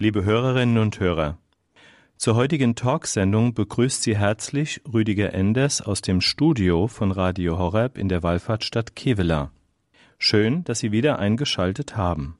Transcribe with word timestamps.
liebe 0.00 0.24
Hörerinnen 0.24 0.78
und 0.78 1.00
Hörer. 1.00 1.38
Zur 2.16 2.36
heutigen 2.36 2.76
Talksendung 2.76 3.52
begrüßt 3.52 4.00
Sie 4.00 4.16
herzlich 4.16 4.80
Rüdiger 4.92 5.34
Enders 5.34 5.82
aus 5.82 6.02
dem 6.02 6.20
Studio 6.20 6.86
von 6.86 7.10
Radio 7.10 7.58
Horeb 7.58 7.98
in 7.98 8.08
der 8.08 8.22
Wallfahrtsstadt 8.22 8.94
Kevela. 8.94 9.50
Schön, 10.16 10.62
dass 10.62 10.78
Sie 10.78 10.92
wieder 10.92 11.18
eingeschaltet 11.18 11.96
haben. 11.96 12.38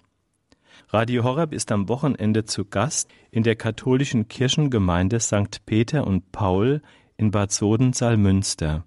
Radio 0.90 1.24
Horeb 1.24 1.52
ist 1.52 1.72
am 1.72 1.88
Wochenende 1.88 2.44
zu 2.44 2.64
Gast 2.64 3.10
in 3.32 3.42
der 3.42 3.56
katholischen 3.56 4.28
Kirchengemeinde 4.28 5.18
St. 5.18 5.66
Peter 5.66 6.06
und 6.06 6.30
Paul 6.30 6.80
in 7.16 7.32
Bad 7.32 7.50
Soden-Salmünster. 7.50 8.84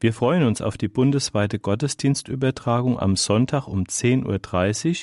Wir 0.00 0.12
freuen 0.12 0.42
uns 0.42 0.60
auf 0.60 0.76
die 0.76 0.88
bundesweite 0.88 1.60
Gottesdienstübertragung 1.60 2.98
am 2.98 3.14
Sonntag 3.14 3.68
um 3.68 3.84
10.30 3.84 4.26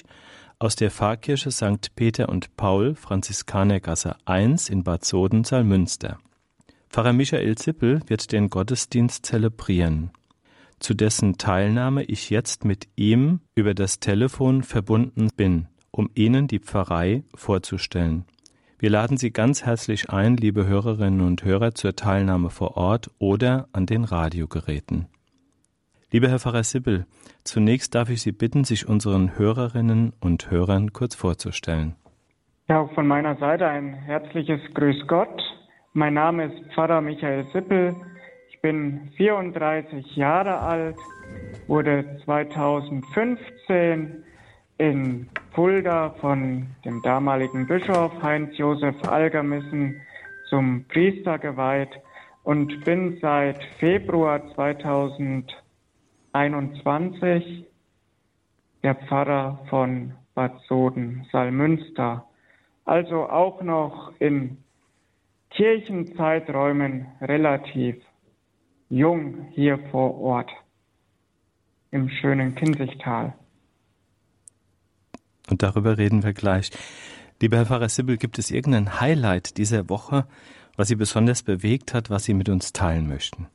Uhr 0.04 0.10
aus 0.62 0.75
der 0.75 0.91
Pfarrkirche 0.91 1.50
St. 1.50 1.96
Peter 1.96 2.30
und 2.30 2.55
Paul, 2.55 2.94
Franziskanergasse 2.94 4.16
1 4.25 4.70
in 4.70 4.84
Bad 4.84 5.03
Soden, 5.03 5.44
Salmünster. 5.44 6.20
Pfarrer 6.88 7.13
Michael 7.13 7.58
Zippel 7.58 8.02
wird 8.05 8.31
den 8.31 8.52
Gottesdienst 8.52 9.26
zelebrieren, 9.26 10.12
zu 10.80 10.94
dessen 10.94 11.39
Teilnahme 11.39 12.03
ich 12.03 12.30
jetzt 12.30 12.63
mit 12.63 12.88
ihm 12.95 13.39
über 13.55 13.73
das 13.73 14.00
Telefon 14.00 14.62
verbunden 14.62 15.30
bin, 15.36 15.67
um 15.89 16.12
Ihnen 16.13 16.48
die 16.48 16.59
Pfarrei 16.59 17.23
vorzustellen. 17.34 18.25
Wir 18.78 18.91
laden 18.91 19.17
Sie 19.17 19.31
ganz 19.31 19.64
herzlich 19.64 20.12
ein, 20.12 20.38
liebe 20.38 20.67
Hörerinnen 20.67 21.22
und 21.22 21.44
Hörer, 21.44 21.73
zur 21.73 21.95
Teilnahme 21.95 22.52
vor 22.52 22.78
Ort 22.78 23.09
oder 23.17 23.67
an 23.73 23.88
den 23.88 24.03
Radiogeräten. 24.03 25.08
Lieber 26.14 26.28
Herr 26.28 26.40
Pfarrer 26.40 26.64
Sippel, 26.64 27.06
zunächst 27.46 27.96
darf 27.96 28.10
ich 28.10 28.22
Sie 28.22 28.34
bitten, 28.34 28.66
sich 28.66 28.86
unseren 28.86 29.38
Hörerinnen 29.38 30.12
und 30.20 30.52
Hörern 30.52 30.92
kurz 30.92 31.16
vorzustellen. 31.16 31.96
Ja, 32.68 32.82
auch 32.82 32.94
von 32.94 33.08
meiner 33.08 33.38
Seite 33.38 33.66
ein 33.66 33.94
herzliches 33.94 34.60
Grüß 34.74 35.08
Gott. 35.08 35.42
Mein 35.94 36.16
Name 36.16 36.48
ist 36.48 36.73
Pfarrer 36.73 37.00
Michael 37.00 37.45
Sippel. 37.53 37.95
Ich 38.50 38.59
bin 38.59 39.09
34 39.16 40.18
Jahre 40.18 40.59
alt, 40.59 40.98
wurde 41.68 42.20
2015 42.25 44.25
in 44.80 45.30
Fulda 45.53 46.09
von 46.20 46.68
dem 46.84 47.02
damaligen 47.03 47.68
Bischof 47.68 48.12
Heinz-Josef 48.22 49.02
Algermissen 49.08 50.02
zum 50.50 50.84
Priester 50.90 51.40
geweiht 51.40 52.02
und 52.44 52.84
bin 52.84 53.18
seit 53.22 53.64
Februar 53.80 54.42
2015 54.56 55.61
21, 56.34 57.66
der 58.84 58.96
Pfarrer 58.96 59.60
von 59.70 60.14
Bad 60.34 60.60
Soden, 60.68 61.28
Salmünster, 61.32 62.26
also 62.86 63.30
auch 63.30 63.62
noch 63.62 64.14
in 64.20 64.58
Kirchenzeiträumen 65.52 67.08
relativ 67.22 67.96
jung 68.90 69.48
hier 69.52 69.78
vor 69.92 70.20
Ort 70.20 70.50
im 71.92 72.09
schönen 72.09 72.56
Kinzigtal. 72.56 73.34
Und 75.50 75.62
darüber 75.62 75.98
reden 75.98 76.24
wir 76.24 76.34
gleich. 76.34 76.72
Lieber 77.42 77.58
Herr 77.58 77.66
Pfarrer 77.66 77.90
Sibyl, 77.90 78.18
gibt 78.18 78.40
es 78.40 78.52
irgendein 78.52 79.02
Highlight 79.02 79.58
dieser 79.58 79.90
Woche, 79.90 80.26
was 80.78 80.88
Sie 80.88 80.96
besonders 80.96 81.44
bewegt 81.44 81.94
hat, 81.94 82.09
was 82.09 82.24
Sie 82.24 82.34
mit 82.34 82.48
uns 82.48 82.72
teilen 82.72 83.08
möchten? 83.08 83.48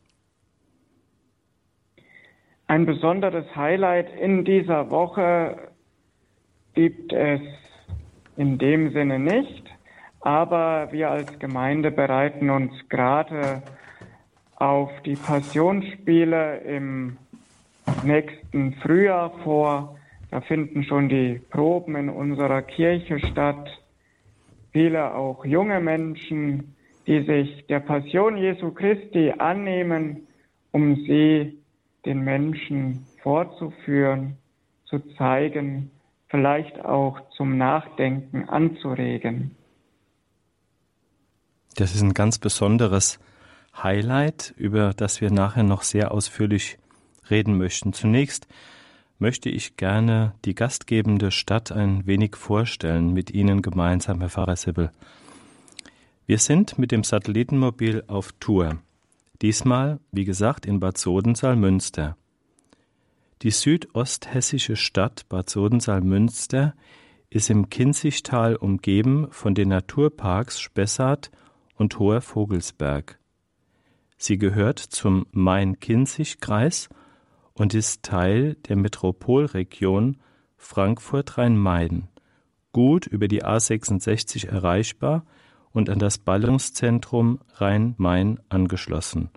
Ein 2.69 2.85
besonderes 2.85 3.45
Highlight 3.55 4.13
in 4.19 4.45
dieser 4.45 4.91
Woche 4.91 5.57
gibt 6.75 7.13
es 7.13 7.41
in 8.37 8.59
dem 8.59 8.91
Sinne 8.91 9.21
nicht, 9.21 9.63
aber 10.21 10.89
wir 10.91 11.11
als 11.11 11.39
Gemeinde 11.39 11.93
bereiten 11.93 12.51
uns 12.51 12.73
gerade 12.89 13.63
auf 14.57 14.91
die 15.05 15.15
Passionsspiele 15.15 16.59
im 16.63 17.19
nächsten 18.03 18.73
Frühjahr 18.83 19.31
vor. 19.45 19.97
Da 20.33 20.41
finden 20.41 20.83
schon 20.83 21.09
die 21.09 21.41
Proben 21.51 21.95
in 21.95 22.09
unserer 22.09 22.63
Kirche 22.63 23.21
statt. 23.21 23.71
Viele 24.73 25.15
auch 25.15 25.45
junge 25.45 25.79
Menschen, 25.79 26.75
die 27.07 27.23
sich 27.23 27.65
der 27.69 27.79
Passion 27.79 28.37
Jesu 28.37 28.73
Christi 28.73 29.33
annehmen, 29.39 30.27
um 30.73 30.97
sie 30.97 31.57
den 32.07 32.21
Menschen 32.21 33.05
vorzuführen, 33.23 34.39
zu 34.87 35.01
zeigen, 35.19 35.91
vielleicht 36.29 36.85
auch 36.85 37.21
zum 37.37 37.59
Nachdenken 37.59 38.49
anzuregen. 38.49 39.57
Das 41.75 41.95
ist 41.95 42.03
ein 42.03 42.15
ganz 42.15 42.39
besonderes 42.39 43.19
Highlight, 43.77 44.55
über 44.57 44.95
das 44.95 45.21
wir 45.21 45.31
nachher 45.31 45.65
noch 45.65 45.83
sehr 45.83 46.13
ausführlich 46.13 46.79
reden 47.31 47.59
möchten. 47.59 47.93
Zunächst 47.93 48.47
möchte 49.19 49.51
ich 49.51 49.77
gerne 49.77 50.35
die 50.45 50.55
gastgebende 50.55 51.31
Stadt 51.31 51.73
ein 51.73 52.07
wenig 52.07 52.37
vorstellen, 52.37 53.13
mit 53.13 53.31
Ihnen 53.31 53.61
gemeinsam, 53.61 54.21
Herr 54.21 54.31
Pfarrer 54.31 54.57
Sibbel. 54.57 54.91
Wir 56.27 56.39
sind 56.39 56.79
mit 56.79 56.93
dem 56.93 57.05
Satellitenmobil 57.05 58.05
auf 58.07 58.33
Tour. 58.41 58.79
Diesmal, 59.43 60.01
wie 60.13 60.25
gesagt, 60.25 60.65
in 60.65 60.81
Bad 60.81 60.97
Sodensaal-Münster. 60.97 62.17
Die 63.43 63.51
südosthessische 63.51 64.77
Stadt 64.77 65.29
Bad 65.29 65.51
Sodensaal-Münster 65.51 66.75
ist 67.29 67.51
im 67.51 67.69
Kinzigtal 67.69 68.57
umgeben 68.57 69.29
von 69.31 69.55
den 69.55 69.69
Naturparks 69.69 70.59
Spessart 70.59 71.31
und 71.75 71.99
Hoher 71.99 72.23
Vogelsberg. 72.23 73.19
Sie 74.17 74.39
gehört 74.39 74.79
zum 74.79 75.27
Main-Kinzig-Kreis 75.33 76.89
und 77.53 77.75
ist 77.75 78.03
Teil 78.03 78.55
der 78.69 78.77
Metropolregion 78.77 80.17
Frankfurt-Rhein-Main, 80.57 82.09
gut 82.73 83.07
über 83.07 83.29
die 83.29 83.45
A66 83.45 84.49
erreichbar 84.49 85.27
und 85.77 85.91
an 85.91 85.99
das 85.99 86.17
Ballungszentrum 86.17 87.39
Rhein-Main 87.57 88.41
angeschlossen. 88.49 89.29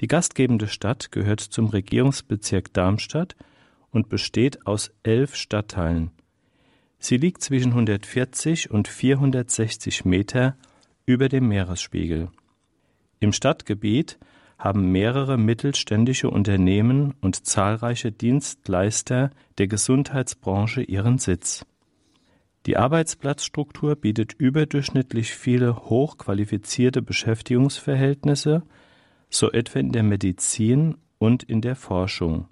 Die 0.00 0.06
gastgebende 0.06 0.66
Stadt 0.66 1.12
gehört 1.12 1.40
zum 1.40 1.66
Regierungsbezirk 1.66 2.72
Darmstadt 2.72 3.36
und 3.90 4.08
besteht 4.08 4.66
aus 4.66 4.90
elf 5.02 5.34
Stadtteilen. 5.34 6.10
Sie 6.98 7.18
liegt 7.18 7.42
zwischen 7.42 7.72
140 7.72 8.70
und 8.70 8.88
460 8.88 10.06
Meter 10.06 10.56
über 11.04 11.28
dem 11.28 11.48
Meeresspiegel. 11.48 12.30
Im 13.20 13.32
Stadtgebiet 13.32 14.18
haben 14.58 14.90
mehrere 14.90 15.36
mittelständische 15.36 16.30
Unternehmen 16.30 17.14
und 17.20 17.46
zahlreiche 17.46 18.10
Dienstleister 18.10 19.30
der 19.58 19.68
Gesundheitsbranche 19.68 20.82
ihren 20.82 21.18
Sitz. 21.18 21.66
Die 22.66 22.76
Arbeitsplatzstruktur 22.76 23.96
bietet 23.96 24.34
überdurchschnittlich 24.34 25.32
viele 25.32 25.76
hochqualifizierte 25.76 27.02
Beschäftigungsverhältnisse, 27.02 28.62
so 29.30 29.50
etwa 29.52 29.78
in 29.78 29.92
der 29.92 30.02
Medizin 30.02 30.96
und 31.18 31.42
in 31.42 31.60
der 31.60 31.76
Forschung. 31.76 32.48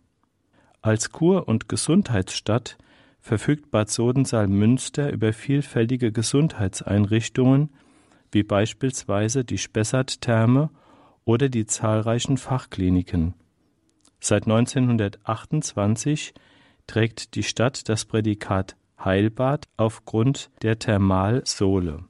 Als 0.83 1.11
Kur- 1.11 1.49
und 1.49 1.69
Gesundheitsstadt 1.69 2.79
verfügt 3.21 3.71
Bad 3.71 3.91
Sodensaal-Münster 3.91 5.13
über 5.13 5.33
vielfältige 5.33 6.13
Gesundheitseinrichtungen, 6.13 7.71
wie 8.31 8.45
beispielsweise 8.45 9.45
die 9.45 9.59
Spessart-Therme 9.59 10.71
oder 11.25 11.49
die 11.49 11.67
zahlreichen 11.67 12.37
Fachkliniken. 12.39 13.35
Seit 14.21 14.45
1928 14.45 16.35
trägt 16.87 17.35
die 17.35 17.43
Stadt 17.43 17.89
das 17.89 18.05
Prädikat 18.05 18.77
Heilbad 19.03 19.67
aufgrund 19.77 20.51
der 20.63 20.79
Thermalsohle. 20.79 22.05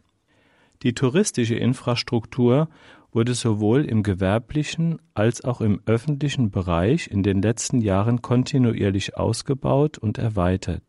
Die 0.83 0.95
touristische 0.95 1.55
Infrastruktur 1.55 2.69
wurde 3.13 3.35
sowohl 3.35 3.85
im 3.85 4.03
gewerblichen 4.03 4.99
als 5.15 5.43
auch 5.43 5.61
im 5.61 5.81
öffentlichen 5.87 6.51
Bereich 6.51 7.09
in 7.09 7.23
den 7.23 7.41
letzten 7.41 7.81
Jahren 7.81 8.21
kontinuierlich 8.21 9.17
ausgebaut 9.17 9.97
und 9.97 10.19
erweitert. 10.19 10.83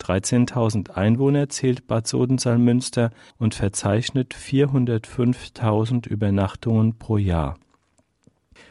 13.000 0.00 0.92
Einwohner 0.92 1.50
zählt 1.50 1.86
Bad 1.86 2.06
Sodensalmünster 2.06 3.10
und 3.38 3.54
verzeichnet 3.54 4.34
405.000 4.34 6.08
Übernachtungen 6.08 6.98
pro 6.98 7.18
Jahr. 7.18 7.58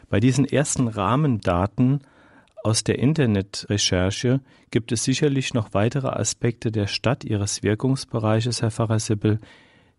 Bei 0.08 0.18
diesen 0.18 0.44
ersten 0.44 0.88
Rahmendaten 0.88 2.00
aus 2.62 2.84
der 2.84 2.98
Internetrecherche 2.98 4.40
gibt 4.70 4.92
es 4.92 5.04
sicherlich 5.04 5.54
noch 5.54 5.72
weitere 5.72 6.08
Aspekte 6.08 6.70
der 6.70 6.86
Stadt, 6.86 7.24
ihres 7.24 7.62
Wirkungsbereiches, 7.62 8.62
Herr 8.62 8.70
Pfarrer 8.70 8.98
Sippel, 8.98 9.40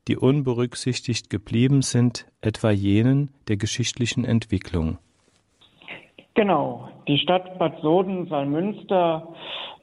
die 0.07 0.17
unberücksichtigt 0.17 1.29
geblieben 1.29 1.81
sind, 1.81 2.25
etwa 2.41 2.71
jenen 2.71 3.31
der 3.47 3.57
geschichtlichen 3.57 4.25
Entwicklung. 4.25 4.97
Genau, 6.33 6.89
die 7.07 7.17
Stadt 7.17 7.59
Bad 7.59 7.81
Soden-Salmünster 7.81 9.27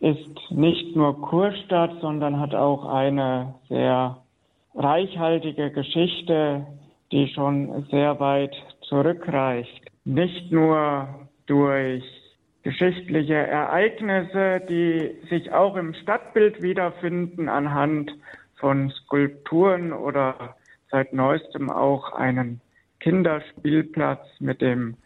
ist 0.01 0.51
nicht 0.51 0.97
nur 0.97 1.21
Kurstadt, 1.21 2.01
sondern 2.01 2.41
hat 2.41 2.55
auch 2.55 2.85
eine 2.87 3.55
sehr 3.69 4.19
reichhaltige 4.75 5.71
Geschichte, 5.71 6.67
die 7.13 7.29
schon 7.29 7.87
sehr 7.91 8.19
weit 8.21 8.55
zurückreicht. 8.83 9.83
Nicht 10.05 10.51
nur 10.51 11.09
durch 11.47 12.05
geschichtliche 12.63 13.35
Ereignisse, 13.35 14.61
die 14.69 15.17
sich 15.29 15.53
auch 15.53 15.77
im 15.77 15.95
Stadtbild 15.95 16.63
wiederfinden 16.63 17.49
anhand 17.49 18.13
von 18.57 18.91
Skulpturen 18.91 19.93
oder 19.93 20.57
seit 20.91 21.13
neuestem 21.13 21.71
auch 21.71 22.13
einen 22.13 22.61
Kinderspielplatz 23.01 24.27
mit 24.41 24.61
dem 24.61 24.97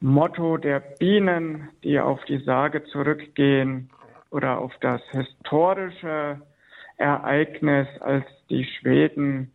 Motto 0.00 0.56
der 0.56 0.80
Bienen, 0.80 1.68
die 1.84 1.98
auf 2.00 2.24
die 2.24 2.38
Sage 2.38 2.84
zurückgehen 2.84 3.88
oder 4.30 4.58
auf 4.58 4.72
das 4.80 5.00
historische 5.12 6.40
Ereignis, 6.96 7.88
als 8.00 8.24
die 8.50 8.64
Schweden 8.64 9.52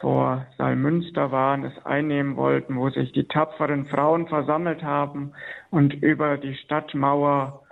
vor 0.00 0.46
Salmünster 0.56 1.30
waren, 1.30 1.64
es 1.64 1.86
einnehmen 1.86 2.36
wollten, 2.36 2.76
wo 2.76 2.88
sich 2.88 3.12
die 3.12 3.28
tapferen 3.28 3.86
Frauen 3.86 4.26
versammelt 4.26 4.82
haben 4.82 5.32
und 5.70 5.94
über 6.02 6.38
die 6.38 6.54
Stadtmauer 6.56 7.62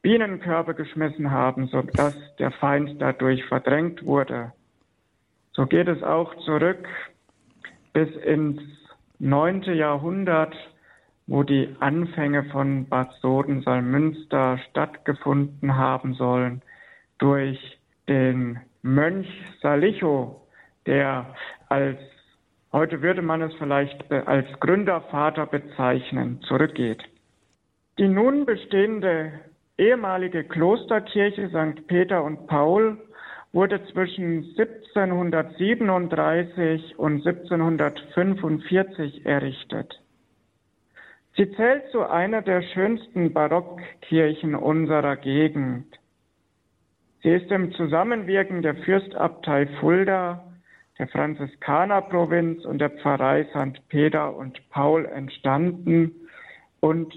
Bienenkörbe 0.00 0.74
geschmissen 0.74 1.30
haben, 1.30 1.66
sodass 1.66 2.14
der 2.38 2.52
Feind 2.52 3.00
dadurch 3.00 3.44
verdrängt 3.46 4.04
wurde. 4.04 4.52
So 5.52 5.66
geht 5.66 5.88
es 5.88 6.02
auch 6.02 6.34
zurück 6.44 6.86
bis 7.92 8.14
ins 8.16 8.60
neunte 9.18 9.72
Jahrhundert, 9.72 10.54
wo 11.26 11.42
die 11.42 11.74
Anfänge 11.80 12.44
von 12.44 12.86
Bad 12.88 13.12
Soden-Salmünster 13.20 14.58
stattgefunden 14.70 15.76
haben 15.76 16.14
sollen, 16.14 16.62
durch 17.18 17.78
den 18.08 18.60
Mönch 18.82 19.28
Salicho, 19.62 20.42
der 20.86 21.34
als, 21.74 21.98
heute 22.72 23.02
würde 23.02 23.20
man 23.22 23.42
es 23.42 23.52
vielleicht 23.54 24.12
als 24.12 24.46
Gründervater 24.60 25.46
bezeichnen, 25.46 26.40
zurückgeht. 26.42 27.02
Die 27.98 28.06
nun 28.08 28.46
bestehende 28.46 29.32
ehemalige 29.76 30.44
Klosterkirche 30.44 31.48
St. 31.48 31.88
Peter 31.88 32.22
und 32.22 32.46
Paul 32.46 32.98
wurde 33.52 33.84
zwischen 33.92 34.54
1737 34.56 36.96
und 36.98 37.26
1745 37.26 39.26
errichtet. 39.26 40.00
Sie 41.36 41.50
zählt 41.56 41.90
zu 41.90 42.08
einer 42.08 42.42
der 42.42 42.62
schönsten 42.62 43.32
Barockkirchen 43.32 44.54
unserer 44.54 45.16
Gegend. 45.16 45.86
Sie 47.22 47.30
ist 47.30 47.50
im 47.50 47.72
Zusammenwirken 47.72 48.62
der 48.62 48.76
Fürstabtei 48.76 49.66
Fulda, 49.80 50.44
der 50.98 51.08
Franziskanerprovinz 51.08 52.64
und 52.64 52.78
der 52.78 52.90
Pfarrei 52.90 53.44
St. 53.46 53.88
Peter 53.88 54.34
und 54.36 54.60
Paul 54.70 55.06
entstanden 55.06 56.12
und 56.80 57.12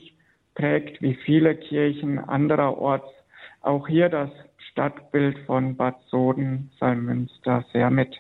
prägt 0.55 1.01
wie 1.01 1.13
viele 1.13 1.55
Kirchen 1.55 2.17
andererorts 2.17 3.07
auch 3.61 3.87
hier 3.87 4.09
das 4.09 4.29
Stadtbild 4.71 5.37
von 5.45 5.75
Bad 5.75 5.95
Soden, 6.09 6.71
Salmünster 6.79 7.65
sehr 7.73 7.89
mit. 7.89 8.15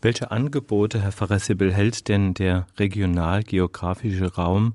Welche 0.00 0.30
Angebote, 0.30 1.02
Herr 1.02 1.10
Pfarrer 1.10 1.40
Sibyl, 1.40 1.72
hält 1.72 2.08
denn 2.08 2.34
der 2.34 2.66
regionalgeografische 2.78 4.36
Raum 4.36 4.74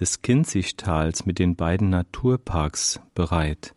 des 0.00 0.22
Kinzigtals 0.22 1.24
mit 1.24 1.38
den 1.38 1.54
beiden 1.54 1.90
Naturparks 1.90 3.00
bereit? 3.14 3.74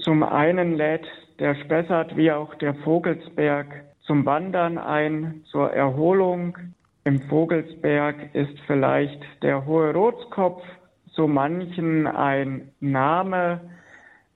Zum 0.00 0.22
einen 0.22 0.74
lädt 0.74 1.06
der 1.38 1.54
Spessart 1.54 2.16
wie 2.16 2.30
auch 2.30 2.54
der 2.56 2.74
Vogelsberg 2.74 3.84
zum 4.06 4.24
Wandern 4.24 4.78
ein, 4.78 5.42
zur 5.50 5.72
Erholung. 5.72 6.56
Im 7.04 7.20
Vogelsberg 7.22 8.34
ist 8.34 8.58
vielleicht 8.66 9.20
der 9.42 9.66
hohe 9.66 9.92
Rotskopf 9.92 10.62
so 11.06 11.26
manchen 11.26 12.06
ein 12.06 12.72
Name, 12.80 13.60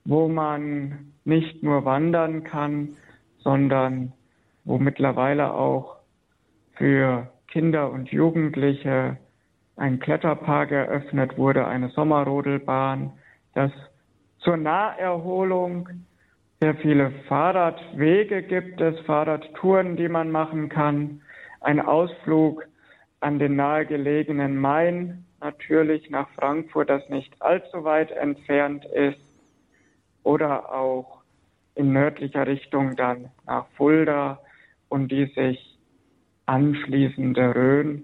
wo 0.05 0.27
man 0.27 1.13
nicht 1.25 1.63
nur 1.63 1.85
wandern 1.85 2.43
kann, 2.43 2.97
sondern 3.39 4.13
wo 4.65 4.77
mittlerweile 4.77 5.53
auch 5.53 5.97
für 6.73 7.27
Kinder 7.47 7.91
und 7.91 8.09
Jugendliche 8.11 9.17
ein 9.75 9.99
Kletterpark 9.99 10.71
eröffnet 10.71 11.37
wurde, 11.37 11.67
eine 11.67 11.89
Sommerrodelbahn, 11.89 13.11
das 13.53 13.71
zur 14.39 14.57
Naherholung 14.57 15.89
sehr 16.61 16.75
viele 16.75 17.09
Fahrradwege 17.27 18.43
gibt 18.43 18.79
es, 18.81 18.99
Fahrradtouren, 19.01 19.97
die 19.97 20.07
man 20.07 20.29
machen 20.29 20.69
kann, 20.69 21.21
ein 21.59 21.79
Ausflug 21.79 22.67
an 23.19 23.39
den 23.39 23.55
nahegelegenen 23.55 24.57
Main, 24.57 25.25
natürlich 25.39 26.11
nach 26.11 26.29
Frankfurt, 26.35 26.91
das 26.91 27.07
nicht 27.09 27.33
allzu 27.41 27.83
weit 27.83 28.11
entfernt 28.11 28.85
ist, 28.85 29.19
oder 30.21 30.71
auch 30.71 31.23
in 31.73 31.93
nördlicher 31.93 32.45
Richtung 32.45 32.95
dann 32.95 33.31
nach 33.47 33.65
Fulda 33.75 34.39
und 34.87 35.11
die 35.11 35.25
sich 35.33 35.79
anschließende 36.45 37.55
Rhön. 37.55 38.03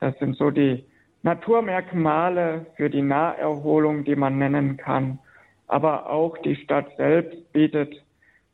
Das 0.00 0.18
sind 0.18 0.38
so 0.38 0.50
die 0.50 0.82
Naturmerkmale 1.22 2.64
für 2.74 2.88
die 2.88 3.02
Naherholung, 3.02 4.04
die 4.04 4.16
man 4.16 4.38
nennen 4.38 4.78
kann. 4.78 5.18
Aber 5.72 6.08
auch 6.10 6.36
die 6.36 6.56
Stadt 6.56 6.94
selbst 6.98 7.50
bietet 7.54 8.04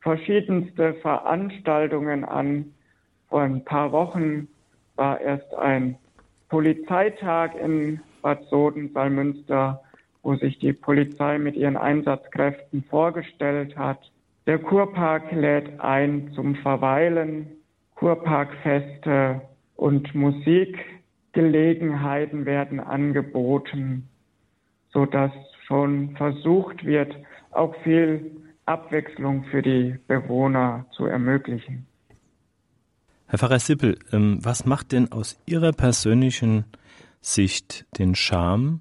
verschiedenste 0.03 0.94
Veranstaltungen 0.94 2.25
an. 2.25 2.73
Vor 3.29 3.41
ein 3.41 3.65
paar 3.65 3.91
Wochen 3.91 4.47
war 4.94 5.20
erst 5.20 5.53
ein 5.55 5.97
Polizeitag 6.49 7.56
in 7.56 8.00
Bad 8.23 8.44
Soden, 8.44 8.93
Salmünster, 8.94 9.82
wo 10.23 10.37
sich 10.37 10.61
die 10.61 10.73
Polizei 10.73 11.38
mit 11.38 11.56
ihren 11.56 11.76
Einsatzkräften 11.76 12.85
vorgestellt 12.85 13.76
hat. 13.76 13.99
Der 14.47 14.61
Kurpark 14.61 15.32
lädt 15.32 15.81
ein 15.81 16.31
zum 16.37 16.55
Verweilen, 16.55 17.49
Kurparkfeste 17.97 19.41
und 19.75 20.15
Musikgelegenheiten 20.15 22.47
werden 22.47 22.79
angeboten, 22.79 24.09
so 24.93 25.05
dass 25.05 25.32
schon 25.69 26.17
versucht 26.17 26.85
wird, 26.85 27.15
auch 27.50 27.75
viel 27.85 28.32
Abwechslung 28.65 29.44
für 29.44 29.62
die 29.62 29.99
Bewohner 30.09 30.87
zu 30.97 31.05
ermöglichen. 31.05 31.87
Herr 33.26 33.38
Pfarrer 33.38 33.59
Sippel, 33.59 33.99
ähm, 34.13 34.39
was 34.43 34.65
macht 34.65 34.93
denn 34.93 35.13
aus 35.13 35.39
Ihrer 35.46 35.72
persönlichen 35.72 36.65
Sicht 37.20 37.87
den 37.98 38.15
Charme 38.15 38.81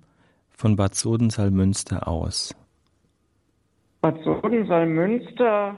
von 0.50 0.78
Bad 0.78 0.96
Sodensalmünster 0.96 2.08
aus? 2.08 2.56
Bad 4.02 4.24
Sodensalmünster 4.24 5.78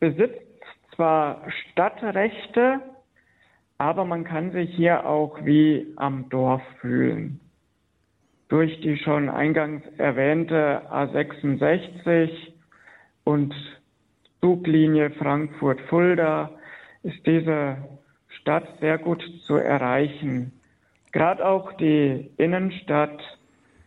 besitzt 0.00 0.40
zwar 0.94 1.42
Stadtrechte, 1.50 2.80
aber 3.76 4.04
man 4.06 4.24
kann 4.24 4.52
sich 4.52 4.74
hier 4.74 5.04
auch 5.06 5.44
wie 5.44 5.92
am 5.96 6.28
Dorf 6.30 6.62
fühlen. 6.80 7.40
Durch 8.48 8.80
die 8.80 8.96
schon 8.98 9.28
eingangs 9.28 9.82
erwähnte 9.98 10.82
A66 10.90 12.30
und 13.24 13.54
Zuglinie 14.40 15.10
Frankfurt-Fulda 15.10 16.50
ist 17.02 17.26
diese 17.26 17.78
Stadt 18.28 18.66
sehr 18.80 18.98
gut 18.98 19.22
zu 19.46 19.56
erreichen. 19.56 20.52
Gerade 21.12 21.46
auch 21.46 21.72
die 21.74 22.30
Innenstadt 22.36 23.22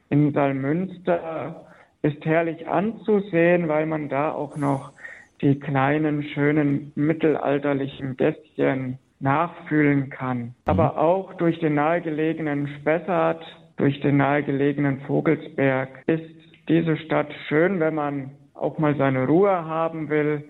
in 0.10 0.34
Salmünster 0.34 1.68
ist 2.02 2.26
herrlich 2.26 2.68
anzusehen, 2.68 3.68
weil 3.68 3.86
man 3.86 4.10
da 4.10 4.32
auch 4.32 4.56
noch 4.58 4.94
die 5.42 5.60
kleinen, 5.60 6.24
schönen 6.24 6.92
mittelalterlichen 6.96 8.18
Gästchen 8.18 8.98
nachfühlen 9.20 10.10
kann. 10.10 10.40
Mhm. 10.40 10.54
Aber 10.66 10.98
auch 10.98 11.34
durch 11.36 11.60
den 11.60 11.76
nahegelegenen 11.76 12.68
Spessart, 12.80 13.44
durch 13.77 14.00
den 14.01 14.17
nahegelegenen 14.17 15.01
Vogelsberg 15.01 16.03
ist 16.07 16.36
diese 16.67 16.98
Stadt 16.98 17.29
schön, 17.48 17.79
wenn 17.79 17.96
man 17.96 18.31
auch 18.53 18.77
mal 18.77 18.96
seine 18.98 19.25
Ruhe 19.25 19.51
haben 19.51 20.10
will. 20.10 20.43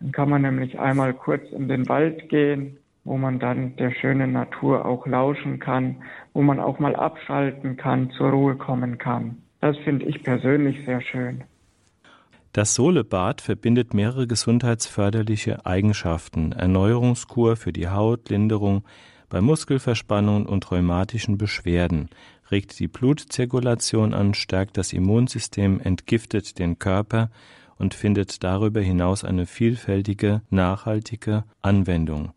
Dann 0.00 0.12
kann 0.12 0.30
man 0.30 0.42
nämlich 0.42 0.78
einmal 0.78 1.14
kurz 1.14 1.42
in 1.50 1.68
den 1.68 1.88
Wald 1.88 2.28
gehen 2.28 2.78
wo 3.04 3.18
man 3.18 3.38
dann 3.38 3.76
der 3.76 3.92
schönen 3.92 4.32
Natur 4.32 4.84
auch 4.84 5.06
lauschen 5.06 5.60
kann, 5.60 5.96
wo 6.32 6.42
man 6.42 6.58
auch 6.58 6.78
mal 6.78 6.96
abschalten 6.96 7.76
kann, 7.76 8.10
zur 8.12 8.30
Ruhe 8.30 8.56
kommen 8.56 8.98
kann. 8.98 9.42
Das 9.60 9.76
finde 9.78 10.06
ich 10.06 10.22
persönlich 10.22 10.84
sehr 10.84 11.00
schön. 11.00 11.44
Das 12.52 12.74
Solebad 12.74 13.40
verbindet 13.40 13.94
mehrere 13.94 14.26
gesundheitsförderliche 14.26 15.66
Eigenschaften. 15.66 16.52
Erneuerungskur 16.52 17.56
für 17.56 17.72
die 17.72 17.88
Haut, 17.88 18.30
Linderung 18.30 18.84
bei 19.28 19.40
Muskelverspannungen 19.40 20.46
und 20.46 20.70
rheumatischen 20.70 21.36
Beschwerden, 21.36 22.08
regt 22.54 22.78
die 22.78 22.86
Blutzirkulation 22.86 24.14
an, 24.14 24.32
stärkt 24.32 24.76
das 24.76 24.92
Immunsystem, 24.92 25.80
entgiftet 25.80 26.60
den 26.60 26.78
Körper 26.78 27.28
und 27.78 27.94
findet 27.94 28.44
darüber 28.44 28.80
hinaus 28.80 29.24
eine 29.24 29.44
vielfältige, 29.44 30.40
nachhaltige 30.50 31.42
Anwendung. 31.62 32.30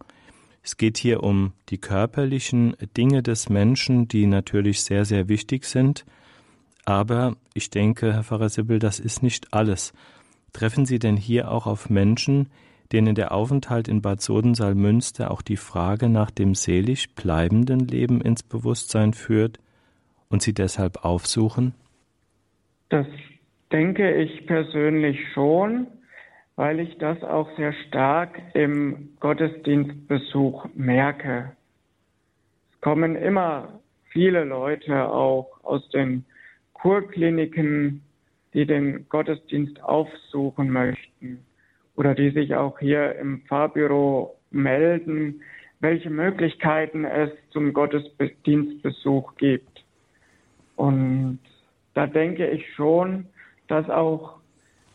Es 0.64 0.76
geht 0.76 0.98
hier 0.98 1.22
um 1.22 1.54
die 1.70 1.78
körperlichen 1.78 2.76
Dinge 2.98 3.22
des 3.22 3.48
Menschen, 3.48 4.08
die 4.08 4.26
natürlich 4.26 4.82
sehr, 4.82 5.06
sehr 5.06 5.30
wichtig 5.30 5.66
sind. 5.66 6.04
Aber 6.84 7.36
ich 7.54 7.70
denke, 7.70 8.12
Herr 8.12 8.24
Pfarrer 8.24 8.50
Sibbel, 8.50 8.80
das 8.80 9.00
ist 9.00 9.22
nicht 9.22 9.54
alles. 9.54 9.94
Treffen 10.52 10.88
Sie 10.88 10.98
denn 10.98 11.16
hier 11.16 11.52
auch 11.52 11.68
auf 11.68 11.92
Menschen, 11.92 12.50
denen 12.92 13.14
der 13.14 13.34
Aufenthalt 13.34 13.88
in 13.88 14.02
Bad 14.02 14.24
Sodensalmünster 14.24 15.30
auch 15.30 15.44
die 15.44 15.58
Frage 15.58 16.10
nach 16.10 16.32
dem 16.32 16.56
selig 16.56 17.14
bleibenden 17.14 17.82
Leben 17.82 18.20
ins 18.20 18.42
Bewusstsein 18.42 19.14
führt 19.14 19.60
und 20.30 20.42
sie 20.42 20.54
deshalb 20.54 21.04
aufsuchen? 21.04 21.74
Das 22.90 23.08
denke 23.72 24.16
ich 24.16 24.46
persönlich 24.46 25.20
schon, 25.34 25.88
weil 26.56 26.80
ich 26.80 26.98
das 26.98 27.22
auch 27.24 27.50
sehr 27.58 27.74
stark 27.88 28.40
im 28.54 29.10
Gottesdienstbesuch 29.20 30.68
merke. 30.74 31.52
Es 32.72 32.82
kommen 32.82 33.16
immer 33.16 33.80
viele 34.10 34.44
Leute 34.44 35.08
auch 35.10 35.64
aus 35.64 35.88
den 35.90 36.26
Kurkliniken, 36.74 38.02
die 38.54 38.66
den 38.66 39.08
Gottesdienst 39.10 39.84
aufsuchen 39.84 40.72
möchten 40.72 41.46
oder 41.96 42.16
die 42.16 42.32
sich 42.32 42.56
auch 42.56 42.80
hier 42.80 43.16
im 43.16 43.42
Pfarrbüro 43.42 44.36
melden, 44.52 45.42
welche 45.80 46.10
Möglichkeiten 46.10 47.06
es 47.06 47.30
zum 47.52 47.74
Gottesdienstbesuch 47.74 49.36
gibt. 49.36 49.77
Und 50.78 51.40
da 51.96 52.08
denke 52.08 52.48
ich 52.48 52.74
schon, 52.76 53.26
dass 53.68 53.90
auch 53.90 54.38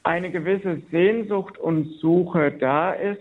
eine 0.05 0.31
gewisse 0.31 0.81
Sehnsucht 0.91 1.59
und 1.59 1.85
Suche 2.01 2.53
da 2.53 2.93
ist. 2.93 3.21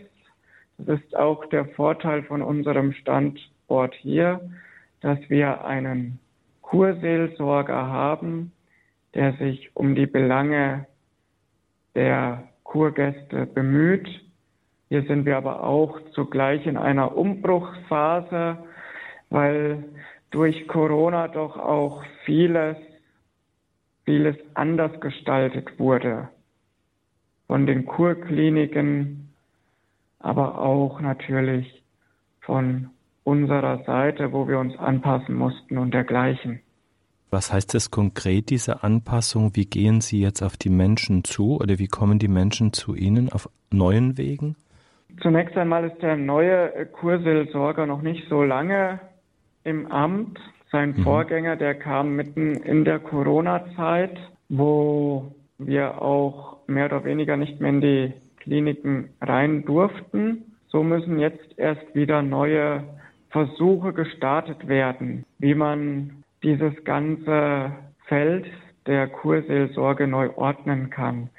Das 0.77 0.99
ist 0.99 1.15
auch 1.15 1.45
der 1.47 1.65
Vorteil 1.65 2.23
von 2.23 2.41
unserem 2.41 2.93
Standort 2.93 3.93
hier, 3.95 4.39
dass 5.01 5.19
wir 5.29 5.65
einen 5.65 6.19
Kurseelsorger 6.61 7.87
haben, 7.87 8.51
der 9.13 9.33
sich 9.33 9.75
um 9.75 9.93
die 9.95 10.05
Belange 10.05 10.85
der 11.95 12.47
Kurgäste 12.63 13.45
bemüht. 13.45 14.07
Hier 14.89 15.03
sind 15.03 15.25
wir 15.25 15.37
aber 15.37 15.63
auch 15.63 15.99
zugleich 16.11 16.65
in 16.65 16.77
einer 16.77 17.17
Umbruchsphase, 17.17 18.57
weil 19.29 19.83
durch 20.31 20.67
Corona 20.67 21.27
doch 21.27 21.57
auch 21.57 22.03
vieles, 22.25 22.77
vieles 24.05 24.35
anders 24.53 24.99
gestaltet 25.01 25.77
wurde. 25.77 26.29
Von 27.47 27.65
den 27.65 27.85
Kurkliniken, 27.85 29.33
aber 30.19 30.59
auch 30.59 31.01
natürlich 31.01 31.83
von 32.41 32.89
unserer 33.23 33.83
Seite, 33.83 34.31
wo 34.31 34.47
wir 34.47 34.57
uns 34.57 34.77
anpassen 34.79 35.35
mussten 35.35 35.77
und 35.77 35.93
dergleichen. 35.93 36.61
Was 37.29 37.53
heißt 37.53 37.73
das 37.73 37.91
konkret, 37.91 38.49
diese 38.49 38.83
Anpassung? 38.83 39.55
Wie 39.55 39.65
gehen 39.65 40.01
Sie 40.01 40.21
jetzt 40.21 40.41
auf 40.41 40.57
die 40.57 40.69
Menschen 40.69 41.23
zu 41.23 41.57
oder 41.57 41.79
wie 41.79 41.87
kommen 41.87 42.19
die 42.19 42.27
Menschen 42.27 42.73
zu 42.73 42.95
Ihnen 42.95 43.31
auf 43.31 43.49
neuen 43.69 44.17
Wegen? 44.17 44.55
Zunächst 45.21 45.55
einmal 45.55 45.85
ist 45.85 46.01
der 46.01 46.17
neue 46.17 46.85
Kurseelsorger 46.87 47.85
noch 47.85 48.01
nicht 48.01 48.27
so 48.29 48.43
lange 48.43 48.99
im 49.63 49.91
Amt. 49.91 50.39
Sein 50.71 50.95
mhm. 50.97 51.03
Vorgänger, 51.03 51.55
der 51.55 51.75
kam 51.75 52.15
mitten 52.15 52.55
in 52.55 52.85
der 52.85 52.99
Corona-Zeit, 52.99 54.17
wo 54.49 55.33
wir 55.57 56.01
auch 56.01 56.57
mehr 56.67 56.85
oder 56.85 57.03
weniger 57.03 57.37
nicht 57.37 57.59
mehr 57.59 57.69
in 57.69 57.81
die 57.81 58.13
Kliniken 58.37 59.09
rein 59.21 59.65
durften. 59.65 60.55
So 60.69 60.83
müssen 60.83 61.19
jetzt 61.19 61.57
erst 61.57 61.93
wieder 61.93 62.21
neue 62.21 62.83
Versuche 63.29 63.93
gestartet 63.93 64.67
werden, 64.67 65.25
wie 65.39 65.55
man 65.55 66.23
dieses 66.43 66.83
ganze 66.83 67.71
Feld 68.05 68.45
der 68.87 69.07
Kurseelsorge 69.07 70.07
neu 70.07 70.29
ordnen 70.35 70.89
kann. 70.89 71.29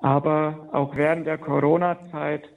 Aber 0.00 0.68
auch 0.72 0.96
während 0.96 1.26
der 1.26 1.38
Corona-Zeit 1.38 2.48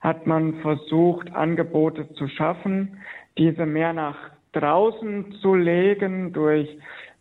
hat 0.00 0.26
man 0.26 0.54
versucht, 0.54 1.32
Angebote 1.34 2.12
zu 2.14 2.28
schaffen, 2.28 2.98
diese 3.38 3.66
mehr 3.66 3.92
nach 3.92 4.16
draußen 4.52 5.32
zu 5.40 5.54
legen 5.54 6.32
durch 6.32 6.68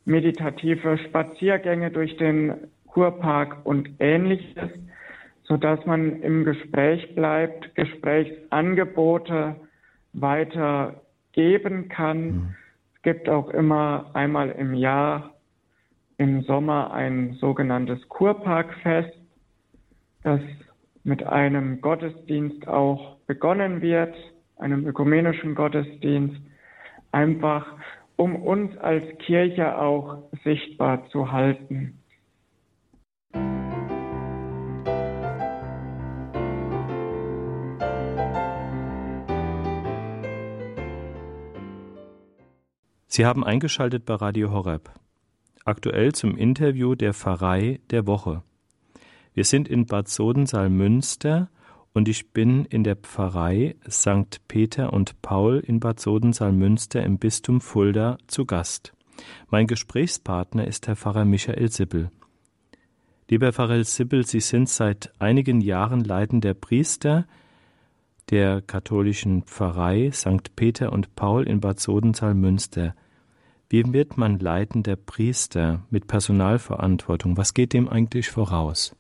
meditative 0.06 0.98
Spaziergänge 0.98 1.92
durch 1.92 2.18
den 2.18 2.54
Kurpark 2.88 3.66
und 3.66 3.90
ähnliches, 4.00 4.70
so 5.44 5.58
dass 5.58 5.86
man 5.86 6.22
im 6.22 6.44
Gespräch 6.44 7.16
bleibt, 7.16 7.76
Gesprächsangebote 7.76 9.56
weitergeben 10.14 11.88
kann. 11.90 12.26
Mhm 12.26 12.56
gibt 13.04 13.30
auch 13.30 13.50
immer 13.50 14.12
einmal 14.14 14.50
im 14.52 14.74
Jahr 14.74 15.34
im 16.18 16.44
Sommer 16.44 16.94
ein 16.94 17.34
sogenanntes 17.34 18.08
Kurparkfest, 18.10 19.14
das 20.24 20.40
mit 21.04 21.24
einem 21.24 21.82
Gottesdienst 21.82 22.68
auch 22.68 23.18
begonnen 23.26 23.82
wird, 23.82 24.14
einem 24.58 24.86
ökumenischen 24.86 25.56
Gottesdienst, 25.56 26.40
einfach 27.12 27.66
um 28.16 28.36
uns 28.36 28.78
als 28.78 29.04
Kirche 29.20 29.78
auch 29.78 30.24
sichtbar 30.44 31.08
zu 31.10 31.32
halten. 31.32 31.98
Sie 43.08 43.26
haben 43.26 43.44
eingeschaltet 43.44 44.06
bei 44.06 44.16
Radio 44.16 44.52
Horeb. 44.52 44.90
Aktuell 45.66 46.14
zum 46.14 46.38
Interview 46.38 46.96
der 46.96 47.14
Pfarrei 47.14 47.82
der 47.90 48.08
Woche. 48.08 48.42
Wir 49.34 49.44
sind 49.44 49.68
in 49.68 49.86
Bad 49.86 50.08
Sodensaal-Münster 50.08 51.50
und 51.94 52.08
ich 52.08 52.32
bin 52.32 52.66
in 52.66 52.84
der 52.84 52.96
Pfarrei 52.96 53.76
St. 53.90 54.42
Peter 54.48 54.94
und 54.94 55.22
Paul 55.22 55.60
in 55.60 55.80
Bad 55.80 56.00
Sodensaal-Münster 56.00 57.04
im 57.04 57.18
Bistum 57.18 57.62
Fulda 57.62 58.18
zu 58.28 58.46
Gast. 58.46 58.94
Mein 59.50 59.68
Gesprächspartner 59.68 60.68
ist 60.68 60.88
Herr 60.88 60.96
Pfarrer 60.96 61.26
Michael 61.26 61.70
Sippel. 61.70 62.12
Lieber 63.30 63.54
Pfarrer 63.54 63.84
Sippel, 63.84 64.26
Sie 64.26 64.40
sind 64.40 64.70
seit 64.70 65.12
einigen 65.20 65.62
Jahren 65.62 66.04
leitender 66.04 66.54
Priester 66.54 67.26
der 68.30 68.62
katholischen 68.62 69.44
Pfarrei 69.44 70.12
St. 70.12 70.56
Peter 70.56 70.94
und 70.94 71.16
Paul 71.16 71.44
in 71.44 71.60
Bad 71.60 71.80
Sodenthal-Münster. 71.80 72.96
Wie 73.70 73.84
wird 73.94 74.18
man 74.18 74.40
leitender 74.40 74.96
Priester 74.96 75.84
mit 75.90 76.08
Personalverantwortung? 76.08 77.38
Was 77.38 77.54
geht 77.54 77.74
dem 77.74 77.88
eigentlich 77.88 78.30
voraus? 78.30 78.96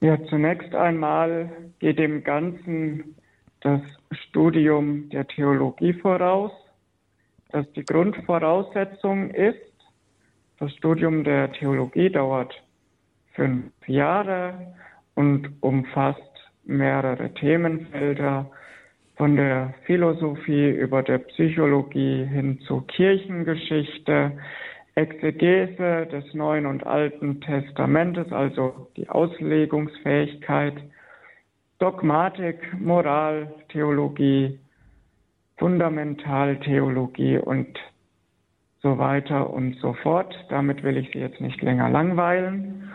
Ja, 0.00 0.16
zunächst 0.26 0.74
einmal 0.74 1.50
geht 1.80 1.98
dem 1.98 2.22
Ganzen 2.22 3.16
das 3.60 3.80
Studium 4.12 5.08
der 5.10 5.26
Theologie 5.26 5.92
voraus, 5.92 6.52
das 7.50 7.70
die 7.72 7.84
Grundvoraussetzung 7.84 9.30
ist. 9.30 9.58
Das 10.58 10.72
Studium 10.74 11.24
der 11.24 11.50
Theologie 11.52 12.10
dauert 12.10 12.54
fünf 13.34 13.72
Jahre 13.86 14.74
und 15.14 15.50
umfasst 15.60 16.22
mehrere 16.64 17.32
Themenfelder, 17.34 18.50
von 19.18 19.34
der 19.34 19.74
Philosophie 19.84 20.70
über 20.70 21.02
der 21.02 21.18
Psychologie 21.18 22.24
hin 22.24 22.60
zur 22.60 22.86
Kirchengeschichte, 22.86 24.32
Exegese 24.98 26.08
des 26.10 26.34
Neuen 26.34 26.66
und 26.66 26.84
Alten 26.84 27.40
Testamentes, 27.40 28.32
also 28.32 28.88
die 28.96 29.08
Auslegungsfähigkeit, 29.08 30.74
Dogmatik, 31.78 32.58
Moral, 32.80 33.54
Theologie, 33.68 34.58
Fundamentaltheologie 35.56 37.38
und 37.38 37.78
so 38.82 38.98
weiter 38.98 39.50
und 39.50 39.76
so 39.76 39.92
fort. 39.92 40.34
Damit 40.48 40.82
will 40.82 40.96
ich 40.96 41.12
Sie 41.12 41.20
jetzt 41.20 41.40
nicht 41.40 41.62
länger 41.62 41.88
langweilen. 41.88 42.90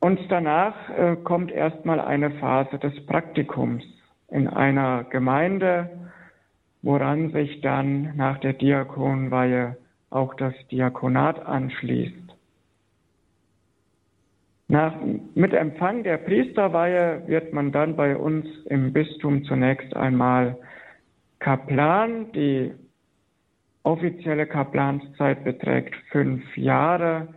Und 0.00 0.18
danach 0.28 0.74
äh, 0.90 1.14
kommt 1.22 1.52
erstmal 1.52 2.00
eine 2.00 2.32
Phase 2.32 2.80
des 2.80 3.06
Praktikums 3.06 3.84
in 4.28 4.48
einer 4.48 5.04
Gemeinde, 5.04 5.90
woran 6.82 7.30
sich 7.30 7.60
dann 7.60 8.16
nach 8.16 8.38
der 8.38 8.54
Diakonweihe 8.54 9.76
auch 10.10 10.34
das 10.34 10.54
Diakonat 10.70 11.44
anschließt. 11.44 12.26
Nach, 14.68 14.94
mit 15.34 15.52
Empfang 15.52 16.02
der 16.02 16.16
Priesterweihe 16.16 17.22
wird 17.26 17.52
man 17.52 17.70
dann 17.70 17.94
bei 17.94 18.16
uns 18.16 18.46
im 18.66 18.92
Bistum 18.92 19.44
zunächst 19.44 19.94
einmal 19.94 20.58
Kaplan. 21.38 22.32
Die 22.32 22.72
offizielle 23.84 24.46
Kaplanszeit 24.46 25.44
beträgt 25.44 25.94
fünf 26.10 26.56
Jahre, 26.56 27.28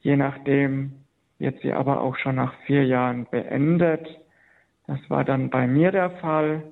je 0.00 0.16
nachdem, 0.16 0.92
wird 1.38 1.60
sie 1.60 1.72
aber 1.72 2.00
auch 2.00 2.16
schon 2.16 2.36
nach 2.36 2.54
vier 2.66 2.84
Jahren 2.86 3.26
beendet. 3.30 4.08
Das 4.86 4.98
war 5.10 5.24
dann 5.24 5.50
bei 5.50 5.66
mir 5.66 5.92
der 5.92 6.10
Fall, 6.12 6.62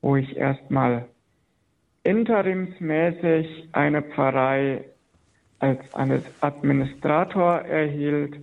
wo 0.00 0.16
ich 0.16 0.36
erstmal 0.36 1.06
interimsmäßig 2.04 3.68
eine 3.72 4.02
Pfarrei 4.02 4.84
als 5.58 5.80
Administrator 6.40 7.60
erhielt 7.60 8.36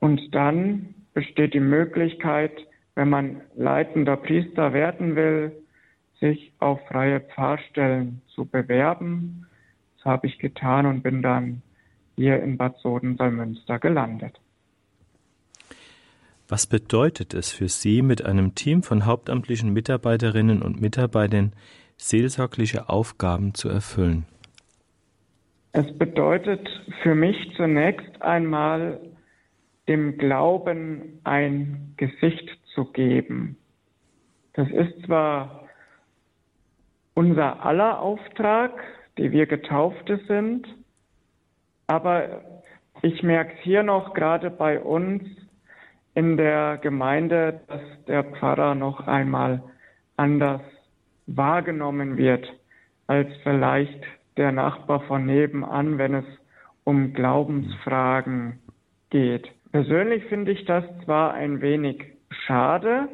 und 0.00 0.34
dann 0.34 0.94
besteht 1.14 1.54
die 1.54 1.60
Möglichkeit, 1.60 2.52
wenn 2.94 3.08
man 3.08 3.42
leitender 3.54 4.16
Priester 4.16 4.72
werden 4.72 5.14
will, 5.14 5.52
sich 6.18 6.52
auf 6.58 6.80
freie 6.88 7.20
Pfarrstellen 7.20 8.20
zu 8.34 8.44
bewerben. 8.44 9.46
Das 9.96 10.06
habe 10.06 10.26
ich 10.26 10.38
getan 10.38 10.86
und 10.86 11.02
bin 11.02 11.22
dann 11.22 11.62
hier 12.16 12.42
in 12.42 12.56
Bad 12.58 12.78
Soden-Salmünster 12.78 13.78
gelandet. 13.78 14.38
Was 16.48 16.66
bedeutet 16.66 17.32
es 17.32 17.52
für 17.52 17.68
Sie, 17.68 18.02
mit 18.02 18.24
einem 18.24 18.56
Team 18.56 18.82
von 18.82 19.06
hauptamtlichen 19.06 19.72
Mitarbeiterinnen 19.72 20.62
und 20.62 20.80
Mitarbeitern 20.80 21.52
seelsorgliche 22.00 22.88
Aufgaben 22.88 23.54
zu 23.54 23.68
erfüllen? 23.68 24.26
Es 25.72 25.86
bedeutet 25.96 26.68
für 27.02 27.14
mich 27.14 27.36
zunächst 27.56 28.20
einmal, 28.22 29.00
dem 29.86 30.18
Glauben 30.18 31.20
ein 31.24 31.94
Gesicht 31.96 32.48
zu 32.74 32.84
geben. 32.86 33.56
Das 34.54 34.68
ist 34.70 35.04
zwar 35.06 35.68
unser 37.14 37.64
aller 37.64 38.00
Auftrag, 38.00 38.72
die 39.18 39.32
wir 39.32 39.46
Getaufte 39.46 40.20
sind, 40.26 40.66
aber 41.86 42.62
ich 43.02 43.22
merke 43.22 43.54
es 43.54 43.60
hier 43.62 43.82
noch 43.82 44.14
gerade 44.14 44.50
bei 44.50 44.80
uns 44.80 45.24
in 46.14 46.36
der 46.36 46.78
Gemeinde, 46.78 47.60
dass 47.66 47.82
der 48.06 48.24
Pfarrer 48.24 48.74
noch 48.74 49.06
einmal 49.06 49.62
anders 50.16 50.62
wahrgenommen 51.26 52.16
wird 52.16 52.46
als 53.06 53.28
vielleicht 53.42 54.02
der 54.36 54.52
Nachbar 54.52 55.00
von 55.02 55.26
nebenan, 55.26 55.98
wenn 55.98 56.14
es 56.14 56.24
um 56.84 57.12
Glaubensfragen 57.12 58.58
geht. 59.10 59.48
Persönlich 59.72 60.24
finde 60.26 60.52
ich 60.52 60.64
das 60.64 60.84
zwar 61.04 61.34
ein 61.34 61.60
wenig 61.60 62.04
schade, 62.46 63.08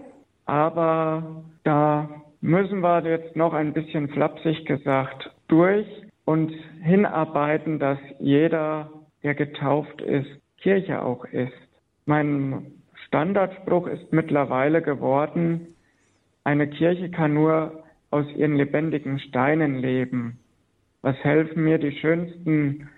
aber 0.44 1.44
da 1.64 2.08
müssen 2.40 2.80
wir 2.80 3.02
jetzt 3.04 3.36
noch 3.36 3.52
ein 3.52 3.72
bisschen 3.72 4.08
flapsig 4.08 4.66
gesagt 4.66 5.30
durch 5.48 5.86
und 6.24 6.52
hinarbeiten, 6.82 7.78
dass 7.78 7.98
jeder, 8.18 8.90
der 9.22 9.34
getauft 9.34 10.00
ist, 10.02 10.28
Kirche 10.58 11.02
auch 11.02 11.24
ist. 11.24 11.52
Mein 12.04 12.72
Standardspruch 13.06 13.86
ist 13.88 14.12
mittlerweile 14.12 14.82
geworden, 14.82 15.74
eine 16.44 16.68
Kirche 16.68 17.10
kann 17.10 17.34
nur 17.34 17.82
aus 18.10 18.26
ihren 18.36 18.56
lebendigen 18.56 19.18
Steinen 19.18 19.78
leben. 19.78 20.38
Was 21.02 21.16
helfen 21.22 21.64
mir 21.64 21.78
die 21.78 21.92
schönsten 21.92 22.88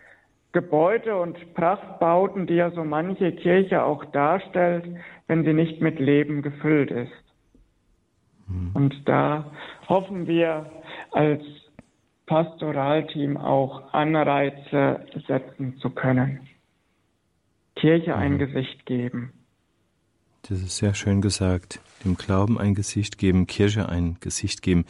Gebäude 0.52 1.16
und 1.16 1.54
Prachtbauten, 1.54 2.46
die 2.46 2.54
ja 2.54 2.70
so 2.70 2.84
manche 2.84 3.32
Kirche 3.32 3.82
auch 3.82 4.04
darstellt, 4.06 4.84
wenn 5.26 5.44
sie 5.44 5.52
nicht 5.52 5.80
mit 5.80 5.98
Leben 5.98 6.42
gefüllt 6.42 6.90
ist? 6.90 7.12
Mhm. 8.46 8.70
Und 8.74 9.08
da 9.08 9.50
hoffen 9.88 10.26
wir 10.26 10.70
als 11.12 11.42
Pastoralteam 12.26 13.36
auch 13.36 13.92
Anreize 13.92 15.06
setzen 15.26 15.78
zu 15.78 15.90
können. 15.90 16.40
Kirche 17.76 18.14
ein 18.16 18.34
mhm. 18.34 18.38
Gesicht 18.38 18.86
geben. 18.86 19.32
Das 20.42 20.60
ist 20.60 20.76
sehr 20.76 20.94
schön 20.94 21.20
gesagt. 21.20 21.80
Dem 22.04 22.16
Glauben 22.16 22.58
ein 22.58 22.74
Gesicht 22.74 23.18
geben, 23.18 23.46
Kirche 23.46 23.88
ein 23.88 24.16
Gesicht 24.20 24.62
geben. 24.62 24.84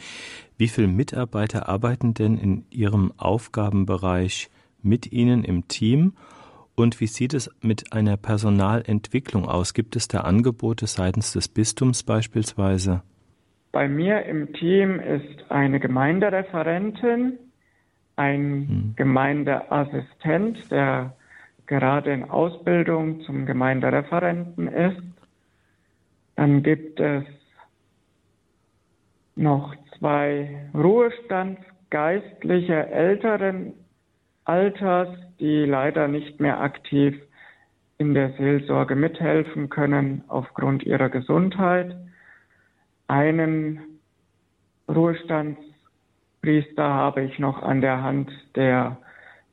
Wie 0.57 0.67
viele 0.67 0.87
Mitarbeiter 0.87 1.67
arbeiten 1.67 2.13
denn 2.13 2.37
in 2.37 2.65
Ihrem 2.69 3.11
Aufgabenbereich 3.17 4.49
mit 4.81 5.11
Ihnen 5.11 5.43
im 5.43 5.67
Team? 5.67 6.13
Und 6.75 7.01
wie 7.01 7.07
sieht 7.07 7.33
es 7.33 7.49
mit 7.61 7.91
einer 7.91 8.15
Personalentwicklung 8.15 9.45
aus? 9.45 9.73
Gibt 9.73 9.95
es 9.95 10.07
da 10.07 10.21
Angebote 10.21 10.87
seitens 10.87 11.33
des 11.33 11.47
Bistums 11.49 12.03
beispielsweise? 12.03 13.01
Bei 13.71 13.87
mir 13.87 14.23
im 14.25 14.53
Team 14.53 14.99
ist 14.99 15.51
eine 15.51 15.79
Gemeindereferentin, 15.79 17.37
ein 18.15 18.67
hm. 18.67 18.93
Gemeindeassistent, 18.95 20.71
der 20.71 21.15
gerade 21.67 22.11
in 22.11 22.29
Ausbildung 22.29 23.21
zum 23.21 23.45
Gemeindereferenten 23.45 24.67
ist, 24.67 25.01
dann 26.39 26.63
gibt 26.63 26.99
es 27.01 27.25
noch 29.35 29.75
zwei 29.97 30.69
Ruhestandsgeistliche 30.73 32.87
älteren 32.87 33.73
Alters, 34.45 35.09
die 35.41 35.65
leider 35.65 36.07
nicht 36.07 36.39
mehr 36.39 36.61
aktiv 36.61 37.19
in 37.97 38.13
der 38.13 38.31
Seelsorge 38.37 38.95
mithelfen 38.95 39.67
können 39.67 40.23
aufgrund 40.29 40.83
ihrer 40.83 41.09
Gesundheit. 41.09 41.97
Einen 43.09 43.99
Ruhestandspriester 44.87 46.85
habe 46.85 47.23
ich 47.23 47.37
noch 47.37 47.63
an 47.63 47.81
der 47.81 48.01
Hand, 48.01 48.31
der 48.55 48.95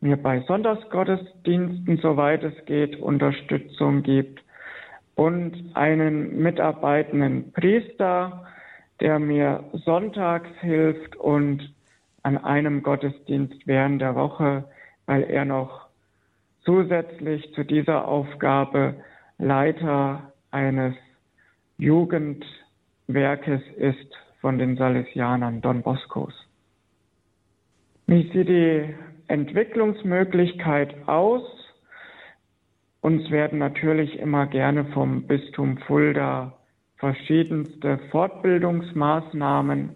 mir 0.00 0.16
bei 0.16 0.42
Sonntagsgottesdiensten, 0.42 1.96
soweit 1.96 2.44
es 2.44 2.64
geht, 2.64 3.00
Unterstützung 3.00 4.04
gibt 4.04 4.45
und 5.16 5.70
einen 5.74 6.40
mitarbeitenden 6.40 7.52
Priester, 7.52 8.46
der 9.00 9.18
mir 9.18 9.64
sonntags 9.72 10.48
hilft 10.60 11.16
und 11.16 11.74
an 12.22 12.38
einem 12.38 12.82
Gottesdienst 12.82 13.66
während 13.66 14.00
der 14.00 14.14
Woche, 14.14 14.64
weil 15.06 15.24
er 15.24 15.44
noch 15.44 15.86
zusätzlich 16.64 17.52
zu 17.54 17.64
dieser 17.64 18.06
Aufgabe 18.06 18.94
Leiter 19.38 20.32
eines 20.50 20.94
Jugendwerkes 21.78 23.62
ist 23.76 24.16
von 24.40 24.58
den 24.58 24.76
Salesianern 24.76 25.60
Don 25.60 25.82
Boscos. 25.82 26.34
Wie 28.06 28.30
sieht 28.32 28.48
die 28.48 28.94
Entwicklungsmöglichkeit 29.28 31.08
aus? 31.08 31.42
Uns 33.06 33.30
werden 33.30 33.60
natürlich 33.60 34.18
immer 34.18 34.46
gerne 34.48 34.84
vom 34.86 35.28
Bistum 35.28 35.78
Fulda 35.78 36.54
verschiedenste 36.96 37.98
Fortbildungsmaßnahmen 38.10 39.90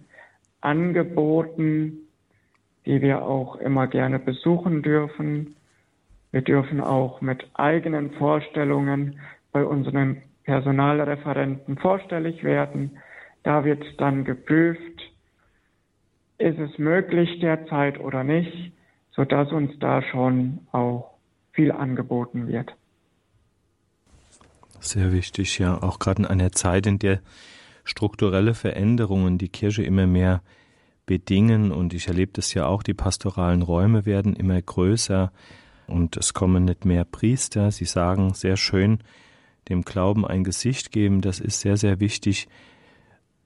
angeboten, 0.60 2.06
die 2.86 3.02
wir 3.02 3.24
auch 3.24 3.56
immer 3.56 3.88
gerne 3.88 4.20
besuchen 4.20 4.82
dürfen. 4.82 5.56
Wir 6.30 6.42
dürfen 6.42 6.80
auch 6.80 7.20
mit 7.20 7.44
eigenen 7.54 8.12
Vorstellungen 8.12 9.18
bei 9.50 9.64
unseren 9.64 10.22
Personalreferenten 10.44 11.78
vorstellig 11.78 12.44
werden. 12.44 13.00
Da 13.42 13.64
wird 13.64 13.84
dann 14.00 14.24
geprüft, 14.24 15.00
ist 16.38 16.60
es 16.60 16.78
möglich 16.78 17.40
derzeit 17.40 17.98
oder 17.98 18.22
nicht, 18.22 18.72
sodass 19.10 19.50
uns 19.50 19.76
da 19.80 20.00
schon 20.00 20.60
auch 20.70 21.14
viel 21.50 21.72
angeboten 21.72 22.46
wird. 22.46 22.72
Sehr 24.80 25.12
wichtig, 25.12 25.58
ja. 25.58 25.82
Auch 25.82 25.98
gerade 25.98 26.22
in 26.22 26.26
einer 26.26 26.52
Zeit, 26.52 26.86
in 26.86 26.98
der 26.98 27.20
strukturelle 27.84 28.54
Veränderungen 28.54 29.38
die 29.38 29.48
Kirche 29.48 29.82
immer 29.82 30.06
mehr 30.06 30.42
bedingen. 31.06 31.70
Und 31.70 31.92
ich 31.92 32.08
erlebe 32.08 32.32
das 32.32 32.54
ja 32.54 32.66
auch, 32.66 32.82
die 32.82 32.94
pastoralen 32.94 33.62
Räume 33.62 34.06
werden 34.06 34.34
immer 34.34 34.60
größer 34.60 35.32
und 35.86 36.16
es 36.16 36.34
kommen 36.34 36.64
nicht 36.64 36.84
mehr 36.84 37.04
Priester. 37.04 37.70
Sie 37.70 37.84
sagen 37.84 38.32
sehr 38.34 38.56
schön, 38.56 39.00
dem 39.68 39.82
Glauben 39.82 40.26
ein 40.26 40.44
Gesicht 40.44 40.92
geben, 40.92 41.20
das 41.20 41.40
ist 41.40 41.60
sehr, 41.60 41.76
sehr 41.76 42.00
wichtig. 42.00 42.48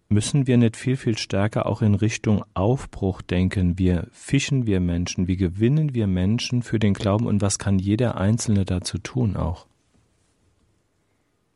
Müssen 0.09 0.47
wir 0.47 0.59
nicht 0.59 0.77
viel, 0.77 0.97
viel 0.97 1.17
stärker 1.17 1.67
auch 1.67 1.81
in 1.81 1.95
Richtung 1.95 2.45
Aufbruch 2.53 3.23
denken? 3.23 3.79
Wie 3.79 3.99
fischen 4.13 4.67
wir 4.67 4.79
Menschen? 4.79 5.27
Wie 5.27 5.37
gewinnen 5.37 5.95
wir 5.95 6.07
Menschen 6.07 6.63
für 6.63 6.79
den 6.79 6.93
Glauben? 6.93 7.27
Und 7.27 7.41
was 7.41 7.59
kann 7.59 7.79
jeder 7.79 8.17
Einzelne 8.17 8.65
dazu 8.65 8.99
tun 8.99 9.37
auch? 9.37 9.67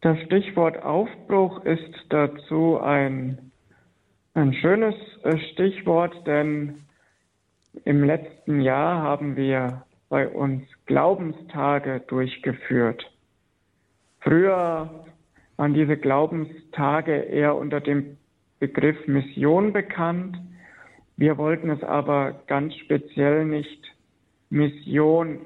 Das 0.00 0.16
Stichwort 0.26 0.80
Aufbruch 0.84 1.64
ist 1.64 2.06
dazu 2.10 2.78
ein, 2.80 3.50
ein 4.34 4.54
schönes 4.54 4.94
äh, 5.24 5.36
Stichwort, 5.52 6.14
denn 6.24 6.84
im 7.84 8.04
letzten 8.04 8.60
Jahr 8.60 9.02
haben 9.02 9.34
wir 9.34 9.82
bei 10.08 10.28
uns 10.28 10.62
Glaubenstage 10.86 12.00
durchgeführt. 12.06 13.10
Früher 14.20 15.04
waren 15.56 15.74
diese 15.74 15.96
Glaubenstage 15.96 17.14
eher 17.14 17.56
unter 17.56 17.80
dem 17.80 18.16
Begriff 18.60 19.06
Mission 19.08 19.72
bekannt. 19.72 20.38
Wir 21.16 21.38
wollten 21.38 21.70
es 21.70 21.82
aber 21.82 22.40
ganz 22.46 22.74
speziell 22.76 23.44
nicht 23.44 23.84
Mission 24.48 25.40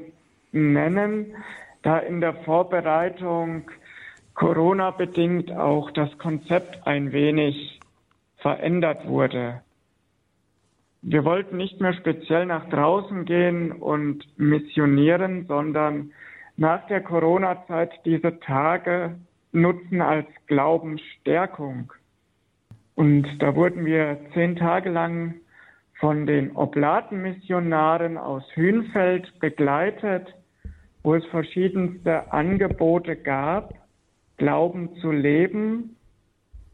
nennen, 0.52 1.34
da 1.80 1.98
in 1.98 2.20
der 2.20 2.34
Vorbereitung 2.44 3.70
Corona 4.34 4.90
bedingt 4.90 5.52
auch 5.52 5.90
das 5.90 6.16
Konzept 6.18 6.86
ein 6.86 7.12
wenig 7.12 7.80
verändert 8.38 9.06
wurde. 9.06 9.60
Wir 11.02 11.24
wollten 11.24 11.56
nicht 11.56 11.80
mehr 11.80 11.94
speziell 11.94 12.46
nach 12.46 12.68
draußen 12.68 13.24
gehen 13.24 13.72
und 13.72 14.26
missionieren, 14.38 15.46
sondern 15.46 16.12
nach 16.56 16.86
der 16.86 17.00
Corona-Zeit 17.00 17.90
diese 18.04 18.38
Tage 18.40 19.16
nutzen 19.52 20.00
als 20.00 20.26
Glaubensstärkung. 20.46 21.92
Und 22.94 23.26
da 23.40 23.54
wurden 23.56 23.84
wir 23.84 24.18
zehn 24.32 24.56
Tage 24.56 24.90
lang 24.90 25.34
von 25.98 26.26
den 26.26 26.56
Oblatenmissionaren 26.56 28.16
aus 28.18 28.44
Hünfeld 28.54 29.38
begleitet, 29.40 30.34
wo 31.02 31.14
es 31.14 31.24
verschiedenste 31.26 32.32
Angebote 32.32 33.16
gab, 33.16 33.74
Glauben 34.36 34.94
zu 34.96 35.10
leben, 35.10 35.96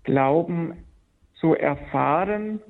Glauben 0.05 0.85
zu 1.35 1.55
erfahren, 1.55 2.61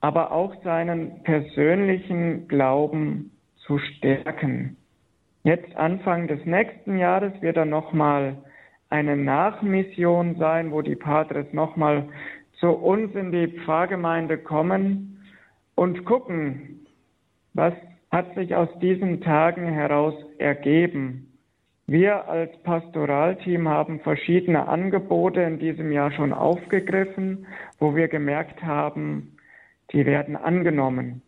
aber 0.00 0.32
auch 0.32 0.54
seinen 0.62 1.22
persönlichen 1.22 2.46
Glauben 2.48 3.32
zu 3.66 3.78
stärken. 3.78 4.76
Jetzt 5.42 5.74
Anfang 5.76 6.28
des 6.28 6.44
nächsten 6.44 6.98
Jahres 6.98 7.32
wird 7.40 7.56
dann 7.56 7.70
nochmal 7.70 8.36
eine 8.90 9.16
Nachmission 9.16 10.36
sein, 10.36 10.72
wo 10.72 10.82
die 10.82 10.96
Patres 10.96 11.46
nochmal 11.52 12.08
zu 12.60 12.68
uns 12.68 13.14
in 13.14 13.32
die 13.32 13.48
Pfarrgemeinde 13.48 14.38
kommen 14.38 15.22
und 15.74 16.04
gucken, 16.04 16.86
was 17.54 17.74
hat 18.10 18.34
sich 18.34 18.54
aus 18.54 18.68
diesen 18.80 19.20
Tagen 19.20 19.66
heraus 19.66 20.14
ergeben. 20.38 21.27
Wir 21.90 22.28
als 22.28 22.54
Pastoralteam 22.64 23.66
haben 23.66 24.00
verschiedene 24.00 24.68
Angebote 24.68 25.40
in 25.40 25.58
diesem 25.58 25.90
Jahr 25.90 26.12
schon 26.12 26.34
aufgegriffen, 26.34 27.46
wo 27.78 27.96
wir 27.96 28.08
gemerkt 28.08 28.62
haben, 28.62 29.38
die 29.92 30.04
werden 30.04 30.36
angenommen. 30.36 31.22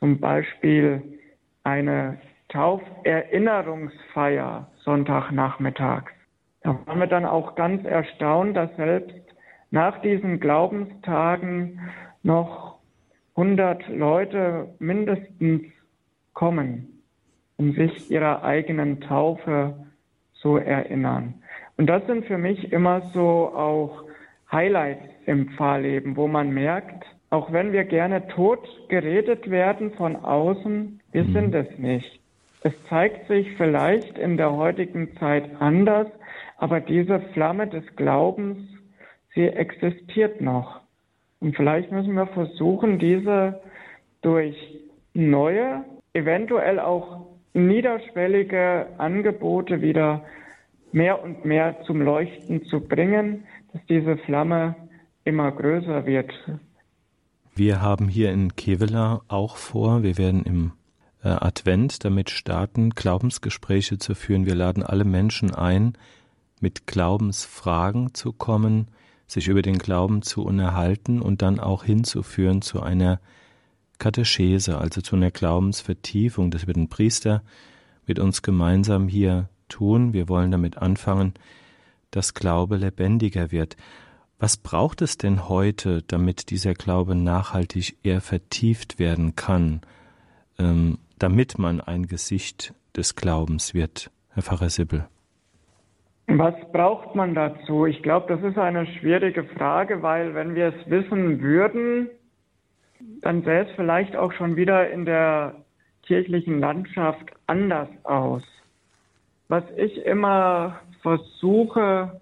Zum 0.00 0.18
Beispiel 0.18 1.20
eine 1.62 2.18
Tauferinnerungsfeier 2.48 4.68
Sonntagnachmittags. 4.78 6.10
Da 6.62 6.76
waren 6.84 6.98
wir 6.98 7.06
dann 7.06 7.24
auch 7.24 7.54
ganz 7.54 7.84
erstaunt, 7.84 8.56
dass 8.56 8.74
selbst 8.74 9.14
nach 9.70 10.02
diesen 10.02 10.40
Glaubenstagen 10.40 11.78
noch 12.24 12.80
100 13.36 13.86
Leute 13.90 14.74
mindestens 14.80 15.62
kommen 16.34 16.97
um 17.58 17.72
sich 17.72 18.10
ihrer 18.10 18.44
eigenen 18.44 19.00
Taufe 19.00 19.74
zu 20.34 20.56
erinnern. 20.56 21.34
Und 21.76 21.86
das 21.86 22.06
sind 22.06 22.26
für 22.26 22.38
mich 22.38 22.72
immer 22.72 23.02
so 23.12 23.52
auch 23.54 24.04
Highlights 24.50 25.04
im 25.26 25.50
Pfarrleben, 25.50 26.16
wo 26.16 26.26
man 26.26 26.50
merkt, 26.50 27.04
auch 27.30 27.52
wenn 27.52 27.72
wir 27.72 27.84
gerne 27.84 28.26
tot 28.28 28.66
geredet 28.88 29.50
werden 29.50 29.92
von 29.92 30.16
außen, 30.16 31.00
wir 31.12 31.24
mhm. 31.24 31.32
sind 31.32 31.54
es 31.54 31.78
nicht. 31.78 32.20
Es 32.62 32.72
zeigt 32.88 33.28
sich 33.28 33.54
vielleicht 33.56 34.18
in 34.18 34.36
der 34.36 34.56
heutigen 34.56 35.16
Zeit 35.18 35.44
anders, 35.60 36.08
aber 36.56 36.80
diese 36.80 37.20
Flamme 37.32 37.68
des 37.68 37.84
Glaubens, 37.96 38.58
sie 39.34 39.46
existiert 39.46 40.40
noch. 40.40 40.80
Und 41.40 41.54
vielleicht 41.54 41.92
müssen 41.92 42.14
wir 42.14 42.26
versuchen, 42.26 42.98
diese 42.98 43.60
durch 44.22 44.56
neue, 45.14 45.84
eventuell 46.14 46.80
auch 46.80 47.27
niederschwellige 47.66 48.86
Angebote 48.98 49.80
wieder 49.80 50.24
mehr 50.92 51.22
und 51.22 51.44
mehr 51.44 51.76
zum 51.86 52.00
Leuchten 52.00 52.64
zu 52.66 52.80
bringen, 52.80 53.44
dass 53.72 53.82
diese 53.88 54.16
Flamme 54.18 54.74
immer 55.24 55.52
größer 55.52 56.06
wird. 56.06 56.32
Wir 57.54 57.82
haben 57.82 58.08
hier 58.08 58.32
in 58.32 58.54
Kevela 58.56 59.22
auch 59.28 59.56
vor, 59.56 60.02
wir 60.02 60.16
werden 60.16 60.44
im 60.44 60.72
äh, 61.22 61.28
Advent 61.28 62.04
damit 62.04 62.30
starten, 62.30 62.90
Glaubensgespräche 62.90 63.98
zu 63.98 64.14
führen. 64.14 64.46
Wir 64.46 64.54
laden 64.54 64.82
alle 64.82 65.04
Menschen 65.04 65.54
ein, 65.54 65.94
mit 66.60 66.86
Glaubensfragen 66.86 68.14
zu 68.14 68.32
kommen, 68.32 68.88
sich 69.26 69.48
über 69.48 69.62
den 69.62 69.78
Glauben 69.78 70.22
zu 70.22 70.44
unterhalten 70.44 71.20
und 71.20 71.42
dann 71.42 71.60
auch 71.60 71.84
hinzuführen 71.84 72.62
zu 72.62 72.80
einer 72.80 73.20
Katechese, 73.98 74.78
also 74.78 75.00
zu 75.00 75.16
einer 75.16 75.30
Glaubensvertiefung. 75.30 76.50
Das 76.50 76.66
wird 76.66 76.76
ein 76.76 76.88
Priester 76.88 77.42
mit 78.06 78.18
uns 78.18 78.42
gemeinsam 78.42 79.08
hier 79.08 79.48
tun. 79.68 80.12
Wir 80.12 80.28
wollen 80.28 80.50
damit 80.50 80.78
anfangen, 80.78 81.34
dass 82.10 82.34
Glaube 82.34 82.76
lebendiger 82.76 83.52
wird. 83.52 83.76
Was 84.38 84.56
braucht 84.56 85.02
es 85.02 85.18
denn 85.18 85.48
heute, 85.48 86.02
damit 86.02 86.50
dieser 86.50 86.74
Glaube 86.74 87.14
nachhaltig 87.14 87.98
eher 88.04 88.20
vertieft 88.20 88.98
werden 88.98 89.34
kann, 89.34 89.80
ähm, 90.58 90.98
damit 91.18 91.58
man 91.58 91.80
ein 91.80 92.06
Gesicht 92.06 92.72
des 92.96 93.16
Glaubens 93.16 93.74
wird, 93.74 94.10
Herr 94.30 94.42
Pfarrer 94.42 94.70
Sibbel? 94.70 95.08
Was 96.28 96.54
braucht 96.72 97.14
man 97.14 97.34
dazu? 97.34 97.86
Ich 97.86 98.02
glaube, 98.02 98.26
das 98.28 98.48
ist 98.48 98.58
eine 98.58 98.86
schwierige 98.86 99.44
Frage, 99.44 100.02
weil 100.02 100.34
wenn 100.34 100.54
wir 100.54 100.68
es 100.68 100.90
wissen 100.90 101.40
würden, 101.40 102.10
dann 103.20 103.42
sähe 103.42 103.64
es 103.64 103.70
vielleicht 103.76 104.16
auch 104.16 104.32
schon 104.32 104.56
wieder 104.56 104.90
in 104.90 105.04
der 105.04 105.54
kirchlichen 106.02 106.60
Landschaft 106.60 107.30
anders 107.46 107.88
aus. 108.04 108.42
Was 109.48 109.64
ich 109.76 110.04
immer 110.04 110.80
versuche 111.02 112.20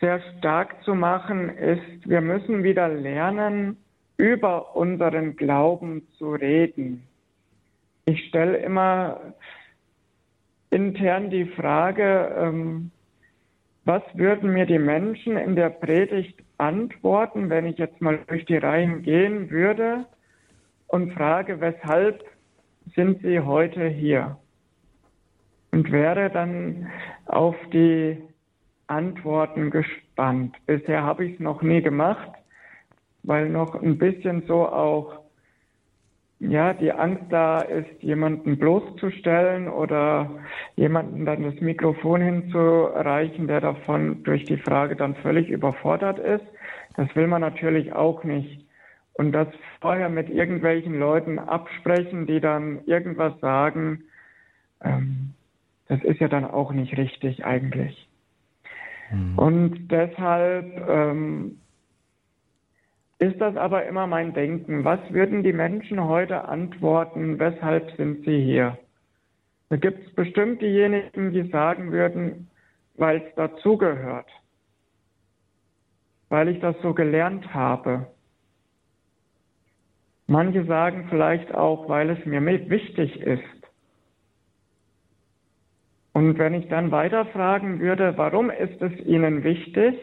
sehr 0.00 0.20
stark 0.38 0.82
zu 0.84 0.94
machen, 0.94 1.50
ist, 1.50 2.08
wir 2.08 2.20
müssen 2.20 2.62
wieder 2.62 2.88
lernen, 2.88 3.76
über 4.16 4.76
unseren 4.76 5.36
Glauben 5.36 6.06
zu 6.18 6.32
reden. 6.32 7.06
Ich 8.04 8.28
stelle 8.28 8.58
immer 8.58 9.34
intern 10.70 11.30
die 11.30 11.46
Frage, 11.46 12.34
ähm, 12.38 12.90
was 13.84 14.02
würden 14.14 14.52
mir 14.52 14.66
die 14.66 14.78
Menschen 14.78 15.36
in 15.36 15.56
der 15.56 15.70
Predigt 15.70 16.38
antworten, 16.60 17.50
wenn 17.50 17.66
ich 17.66 17.78
jetzt 17.78 18.00
mal 18.00 18.18
durch 18.26 18.44
die 18.44 18.58
Reihen 18.58 19.02
gehen 19.02 19.50
würde 19.50 20.06
und 20.86 21.12
frage, 21.14 21.60
weshalb 21.60 22.22
sind 22.94 23.22
Sie 23.22 23.40
heute 23.40 23.88
hier? 23.88 24.36
Und 25.72 25.90
wäre 25.90 26.30
dann 26.30 26.88
auf 27.26 27.56
die 27.72 28.18
Antworten 28.88 29.70
gespannt. 29.70 30.56
Bisher 30.66 31.02
habe 31.02 31.24
ich 31.24 31.34
es 31.34 31.40
noch 31.40 31.62
nie 31.62 31.80
gemacht, 31.80 32.30
weil 33.22 33.48
noch 33.48 33.80
ein 33.80 33.98
bisschen 33.98 34.42
so 34.46 34.66
auch 34.66 35.20
ja, 36.40 36.72
die 36.72 36.90
Angst 36.90 37.24
da 37.28 37.60
ist, 37.60 38.02
jemanden 38.02 38.58
bloßzustellen 38.58 39.68
oder 39.68 40.30
jemanden 40.74 41.26
dann 41.26 41.42
das 41.42 41.60
Mikrofon 41.60 42.22
hinzureichen, 42.22 43.46
der 43.46 43.60
davon 43.60 44.22
durch 44.24 44.44
die 44.44 44.56
Frage 44.56 44.96
dann 44.96 45.14
völlig 45.16 45.50
überfordert 45.50 46.18
ist. 46.18 46.44
Das 46.96 47.14
will 47.14 47.26
man 47.26 47.42
natürlich 47.42 47.92
auch 47.92 48.24
nicht. 48.24 48.66
Und 49.12 49.32
das 49.32 49.48
vorher 49.82 50.08
mit 50.08 50.30
irgendwelchen 50.30 50.98
Leuten 50.98 51.38
absprechen, 51.38 52.26
die 52.26 52.40
dann 52.40 52.84
irgendwas 52.86 53.38
sagen, 53.40 54.04
ähm, 54.82 55.34
das 55.88 56.02
ist 56.04 56.20
ja 56.20 56.28
dann 56.28 56.46
auch 56.46 56.72
nicht 56.72 56.96
richtig 56.96 57.44
eigentlich. 57.44 58.08
Mhm. 59.12 59.38
Und 59.38 59.88
deshalb 59.88 60.88
ähm, 60.88 61.60
ist 63.20 63.38
das 63.38 63.54
aber 63.56 63.84
immer 63.86 64.06
mein 64.06 64.32
Denken. 64.32 64.82
Was 64.84 64.98
würden 65.10 65.42
die 65.42 65.52
Menschen 65.52 66.02
heute 66.02 66.48
antworten? 66.48 67.38
Weshalb 67.38 67.94
sind 67.96 68.24
sie 68.24 68.42
hier? 68.42 68.78
Da 69.68 69.76
gibt 69.76 70.06
es 70.06 70.14
bestimmt 70.14 70.62
diejenigen, 70.62 71.30
die 71.30 71.48
sagen 71.50 71.92
würden, 71.92 72.50
weil 72.96 73.18
es 73.18 73.34
dazugehört, 73.34 74.28
weil 76.30 76.48
ich 76.48 76.60
das 76.60 76.74
so 76.82 76.94
gelernt 76.94 77.52
habe. 77.52 78.06
Manche 80.26 80.64
sagen 80.64 81.06
vielleicht 81.10 81.54
auch, 81.54 81.88
weil 81.90 82.10
es 82.10 82.24
mir 82.24 82.44
wichtig 82.44 83.20
ist. 83.20 83.42
Und 86.14 86.38
wenn 86.38 86.54
ich 86.54 86.68
dann 86.68 86.90
weiterfragen 86.90 87.80
würde, 87.80 88.16
warum 88.16 88.50
ist 88.50 88.80
es 88.80 88.98
Ihnen 89.06 89.44
wichtig, 89.44 89.98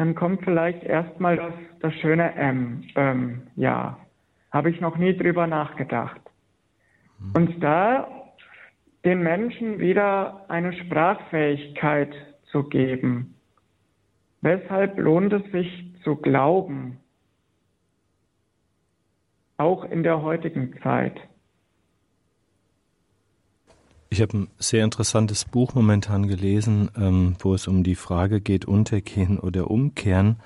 dann 0.00 0.14
kommt 0.14 0.42
vielleicht 0.44 0.82
erstmal 0.82 1.36
das, 1.36 1.52
das 1.80 1.94
schöne 1.96 2.34
M. 2.34 2.84
Ähm, 2.94 3.42
ja, 3.54 3.98
habe 4.50 4.70
ich 4.70 4.80
noch 4.80 4.96
nie 4.96 5.14
drüber 5.14 5.46
nachgedacht. 5.46 6.22
Mhm. 7.18 7.32
Und 7.34 7.62
da 7.62 8.08
den 9.04 9.22
Menschen 9.22 9.78
wieder 9.78 10.46
eine 10.48 10.72
Sprachfähigkeit 10.72 12.14
zu 12.44 12.62
geben. 12.62 13.34
Weshalb 14.40 14.98
lohnt 14.98 15.34
es 15.34 15.44
sich 15.52 15.94
zu 16.02 16.16
glauben? 16.16 16.96
Auch 19.58 19.84
in 19.84 20.02
der 20.02 20.22
heutigen 20.22 20.80
Zeit. 20.82 21.20
Ich 24.12 24.20
habe 24.20 24.36
ein 24.36 24.48
sehr 24.58 24.82
interessantes 24.82 25.44
Buch 25.44 25.74
momentan 25.74 26.26
gelesen, 26.26 26.90
ähm, 26.96 27.36
wo 27.38 27.54
es 27.54 27.68
um 27.68 27.84
die 27.84 27.94
Frage 27.94 28.40
geht, 28.40 28.64
untergehen 28.64 29.38
oder 29.38 29.70
umkehren, 29.70 30.40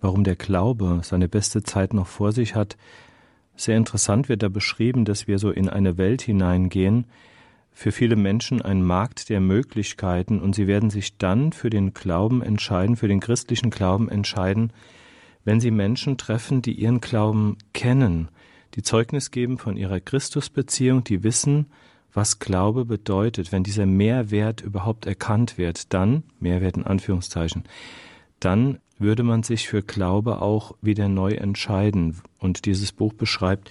warum 0.00 0.24
der 0.24 0.36
Glaube 0.36 1.00
seine 1.02 1.28
beste 1.28 1.62
Zeit 1.62 1.92
noch 1.92 2.06
vor 2.06 2.32
sich 2.32 2.54
hat. 2.54 2.78
Sehr 3.56 3.76
interessant 3.76 4.30
wird 4.30 4.42
da 4.42 4.48
beschrieben, 4.48 5.04
dass 5.04 5.28
wir 5.28 5.38
so 5.38 5.50
in 5.50 5.68
eine 5.68 5.98
Welt 5.98 6.22
hineingehen, 6.22 7.04
für 7.72 7.92
viele 7.92 8.16
Menschen 8.16 8.62
ein 8.62 8.82
Markt 8.82 9.28
der 9.28 9.40
Möglichkeiten 9.40 10.40
und 10.40 10.54
sie 10.54 10.66
werden 10.66 10.88
sich 10.88 11.18
dann 11.18 11.52
für 11.52 11.68
den 11.68 11.92
Glauben 11.92 12.40
entscheiden, 12.40 12.96
für 12.96 13.08
den 13.08 13.20
christlichen 13.20 13.68
Glauben 13.68 14.08
entscheiden, 14.08 14.72
wenn 15.44 15.60
sie 15.60 15.72
Menschen 15.72 16.16
treffen, 16.16 16.62
die 16.62 16.72
ihren 16.72 17.02
Glauben 17.02 17.58
kennen, 17.74 18.28
die 18.76 18.82
Zeugnis 18.82 19.30
geben 19.30 19.58
von 19.58 19.76
ihrer 19.76 20.00
Christusbeziehung, 20.00 21.04
die 21.04 21.22
wissen, 21.22 21.66
was 22.14 22.38
Glaube 22.38 22.84
bedeutet, 22.84 23.52
wenn 23.52 23.64
dieser 23.64 23.86
Mehrwert 23.86 24.60
überhaupt 24.60 25.04
erkannt 25.04 25.58
wird, 25.58 25.92
dann, 25.92 26.22
Mehrwert 26.38 26.76
in 26.76 26.84
Anführungszeichen, 26.84 27.64
dann 28.40 28.78
würde 28.98 29.24
man 29.24 29.42
sich 29.42 29.68
für 29.68 29.82
Glaube 29.82 30.40
auch 30.40 30.76
wieder 30.80 31.08
neu 31.08 31.32
entscheiden. 31.32 32.20
Und 32.38 32.64
dieses 32.66 32.92
Buch 32.92 33.12
beschreibt 33.12 33.70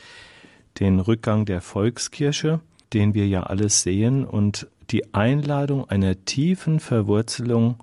den 0.79 0.99
Rückgang 0.99 1.45
der 1.45 1.62
Volkskirche, 1.62 2.60
den 2.91 3.13
wir 3.13 3.27
ja 3.27 3.43
alles 3.43 3.82
sehen, 3.82 4.25
und 4.25 4.67
die 4.89 5.13
Einladung 5.13 5.89
einer 5.89 6.25
tiefen 6.25 6.79
Verwurzelung 6.79 7.77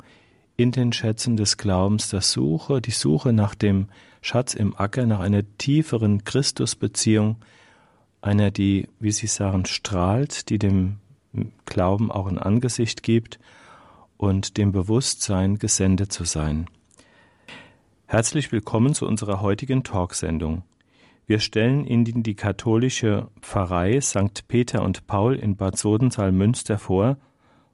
in 0.56 0.72
den 0.72 0.92
Schätzen 0.92 1.36
des 1.36 1.56
Glaubens, 1.56 2.10
das 2.10 2.32
Suche, 2.32 2.82
die 2.82 2.90
Suche 2.90 3.32
nach 3.32 3.54
dem 3.54 3.86
Schatz 4.20 4.52
im 4.52 4.76
Acker, 4.76 5.06
nach 5.06 5.20
einer 5.20 5.42
tieferen 5.56 6.24
Christusbeziehung, 6.24 7.36
einer, 8.22 8.50
die, 8.50 8.88
wie 8.98 9.12
Sie 9.12 9.26
sagen, 9.26 9.64
strahlt, 9.66 10.50
die 10.50 10.58
dem 10.58 10.98
Glauben 11.64 12.10
auch 12.10 12.26
ein 12.26 12.38
Angesicht 12.38 13.02
gibt 13.02 13.38
und 14.16 14.56
dem 14.56 14.72
Bewusstsein, 14.72 15.58
gesendet 15.58 16.12
zu 16.12 16.24
sein. 16.24 16.66
Herzlich 18.06 18.50
willkommen 18.50 18.92
zu 18.94 19.06
unserer 19.06 19.40
heutigen 19.40 19.84
Talksendung. 19.84 20.62
Wir 21.26 21.38
stellen 21.38 21.86
Ihnen 21.86 22.24
die 22.24 22.34
katholische 22.34 23.28
Pfarrei 23.40 24.00
St. 24.00 24.48
Peter 24.48 24.82
und 24.82 25.06
Paul 25.06 25.36
in 25.36 25.54
Bad 25.56 25.78
Sodenthal-Münster 25.78 26.76
vor, 26.78 27.18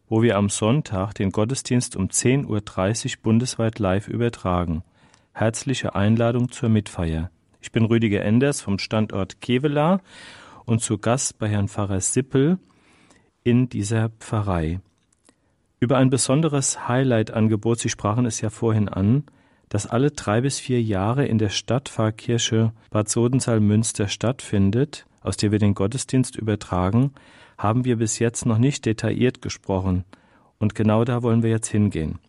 wo 0.08 0.22
wir 0.22 0.36
am 0.36 0.50
Sonntag 0.50 1.14
den 1.14 1.30
Gottesdienst 1.30 1.96
um 1.96 2.08
10.30 2.08 2.46
Uhr 3.16 3.22
bundesweit 3.22 3.78
live 3.78 4.08
übertragen. 4.08 4.82
Herzliche 5.32 5.94
Einladung 5.94 6.52
zur 6.52 6.68
Mitfeier. 6.68 7.30
Ich 7.66 7.72
bin 7.72 7.86
Rüdiger 7.86 8.22
Enders 8.22 8.60
vom 8.60 8.78
Standort 8.78 9.40
Kevela 9.40 10.00
und 10.66 10.82
zu 10.82 10.98
Gast 10.98 11.40
bei 11.40 11.48
Herrn 11.48 11.66
Pfarrer 11.66 12.00
Sippel 12.00 12.58
in 13.42 13.68
dieser 13.68 14.10
Pfarrei. 14.20 14.78
Über 15.80 15.96
ein 15.96 16.08
besonderes 16.08 16.86
Highlight-Angebot, 16.86 17.80
Sie 17.80 17.88
sprachen 17.88 18.24
es 18.24 18.40
ja 18.40 18.50
vorhin 18.50 18.88
an, 18.88 19.24
das 19.68 19.88
alle 19.88 20.12
drei 20.12 20.42
bis 20.42 20.60
vier 20.60 20.80
Jahre 20.80 21.26
in 21.26 21.38
der 21.38 21.48
Stadtpfarrkirche 21.48 22.72
Bad 22.90 23.08
Sodenthal-Münster 23.08 24.06
stattfindet, 24.06 25.04
aus 25.20 25.36
der 25.36 25.50
wir 25.50 25.58
den 25.58 25.74
Gottesdienst 25.74 26.36
übertragen, 26.36 27.14
haben 27.58 27.84
wir 27.84 27.96
bis 27.96 28.20
jetzt 28.20 28.46
noch 28.46 28.58
nicht 28.58 28.86
detailliert 28.86 29.42
gesprochen. 29.42 30.04
Und 30.60 30.76
genau 30.76 31.04
da 31.04 31.24
wollen 31.24 31.42
wir 31.42 31.50
jetzt 31.50 31.68
hingehen. 31.68 32.20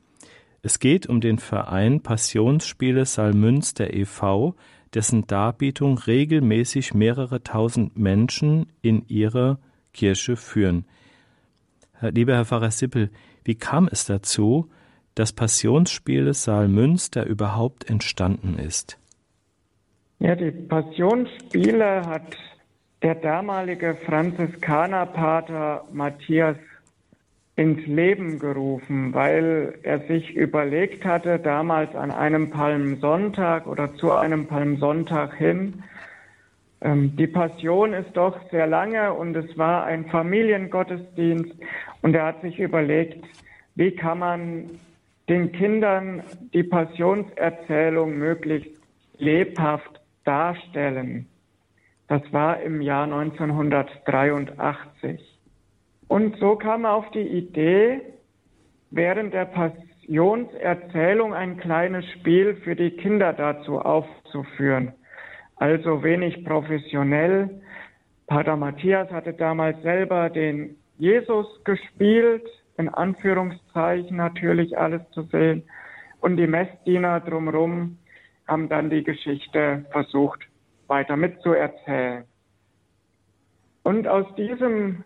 Es 0.63 0.79
geht 0.79 1.05
um 1.05 1.21
den 1.21 1.37
Verein 1.37 2.01
Passionsspiele 2.01 3.05
Salmünster 3.05 3.93
e.V., 3.93 4.55
dessen 4.93 5.27
Darbietung 5.27 5.97
regelmäßig 5.97 6.93
mehrere 6.93 7.43
tausend 7.43 7.97
Menschen 7.97 8.67
in 8.81 9.03
ihre 9.07 9.59
Kirche 9.93 10.35
führen. 10.35 10.85
Lieber 12.01 12.35
Herr 12.35 12.45
Pfarrer 12.45 12.71
Sippel, 12.71 13.09
wie 13.43 13.55
kam 13.55 13.87
es 13.91 14.05
dazu, 14.05 14.69
das 15.15 15.33
Passionsspiel 15.33 16.33
Saalmünster 16.33 17.25
überhaupt 17.25 17.89
entstanden 17.89 18.59
ist? 18.59 18.99
Ja, 20.19 20.35
die 20.35 20.51
Passionsspiele 20.51 22.05
hat 22.05 22.35
der 23.01 23.15
damalige 23.15 23.97
Franziskanerpater 24.05 25.85
Matthias 25.91 26.57
ins 27.57 27.85
Leben 27.87 28.39
gerufen, 28.39 29.13
weil 29.13 29.73
er 29.81 29.99
sich 30.01 30.35
überlegt 30.35 31.03
hatte, 31.03 31.39
damals 31.39 31.95
an 31.95 32.11
einem 32.11 32.51
Palmsonntag 32.51 33.65
oder 33.67 33.95
zu 33.95 34.11
einem 34.11 34.45
Palmsonntag 34.45 35.33
hin, 35.35 35.81
ähm, 36.81 37.15
die 37.15 37.25
Passion 37.25 37.93
ist 37.93 38.15
doch 38.15 38.37
sehr 38.51 38.67
lange 38.67 39.11
und 39.11 39.35
es 39.35 39.57
war 39.57 39.85
ein 39.85 40.05
Familiengottesdienst 40.05 41.55
und 42.03 42.15
er 42.15 42.27
hat 42.27 42.41
sich 42.41 42.59
überlegt, 42.59 43.25
wie 43.73 43.89
kann 43.91 44.19
man 44.19 44.69
den 45.27 45.51
Kindern 45.51 46.21
die 46.53 46.63
Passionserzählung 46.63 48.19
möglichst 48.19 48.69
lebhaft 49.17 49.99
darstellen. 50.25 51.25
Das 52.07 52.21
war 52.31 52.61
im 52.61 52.81
Jahr 52.81 53.05
1983. 53.05 55.36
Und 56.07 56.37
so 56.37 56.55
kam 56.55 56.85
er 56.85 56.93
auf 56.93 57.09
die 57.11 57.27
Idee, 57.27 58.01
während 58.91 59.33
der 59.33 59.45
Passionserzählung 59.45 61.33
ein 61.33 61.57
kleines 61.57 62.05
Spiel 62.11 62.55
für 62.55 62.75
die 62.75 62.91
Kinder 62.91 63.33
dazu 63.33 63.79
aufzuführen. 63.79 64.93
Also 65.57 66.03
wenig 66.03 66.45
professionell. 66.45 67.61
Pater 68.27 68.55
Matthias 68.55 69.11
hatte 69.11 69.33
damals 69.33 69.81
selber 69.81 70.29
den 70.29 70.77
Jesus 70.97 71.47
gespielt 71.63 72.47
in 72.77 72.89
Anführungszeichen 72.89 74.15
natürlich 74.15 74.77
alles 74.77 75.01
zu 75.11 75.23
sehen. 75.23 75.63
Und 76.21 76.37
die 76.37 76.47
Messdiener 76.47 77.19
drumherum 77.19 77.97
haben 78.47 78.69
dann 78.69 78.89
die 78.89 79.03
Geschichte 79.03 79.85
versucht 79.91 80.47
weiter 80.87 81.17
mitzuerzählen. 81.17 82.23
Und 83.83 84.07
aus 84.07 84.25
diesem 84.35 85.03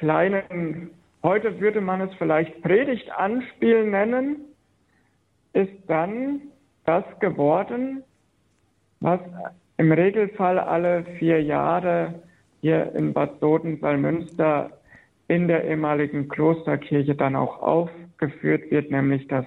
kleinen, 0.00 0.90
heute 1.22 1.60
würde 1.60 1.80
man 1.80 2.00
es 2.00 2.12
vielleicht 2.14 2.62
Predigtanspiel 2.62 3.84
nennen, 3.84 4.36
ist 5.52 5.72
dann 5.86 6.40
das 6.86 7.04
geworden, 7.20 8.02
was 9.00 9.20
im 9.76 9.92
Regelfall 9.92 10.58
alle 10.58 11.04
vier 11.18 11.42
Jahre 11.42 12.14
hier 12.62 12.94
in 12.94 13.12
Bad 13.12 13.40
Soden-Salmünster 13.40 14.70
in 15.28 15.48
der 15.48 15.64
ehemaligen 15.64 16.28
Klosterkirche 16.28 17.14
dann 17.14 17.36
auch 17.36 17.62
aufgeführt 17.62 18.70
wird, 18.70 18.90
nämlich 18.90 19.28
das 19.28 19.44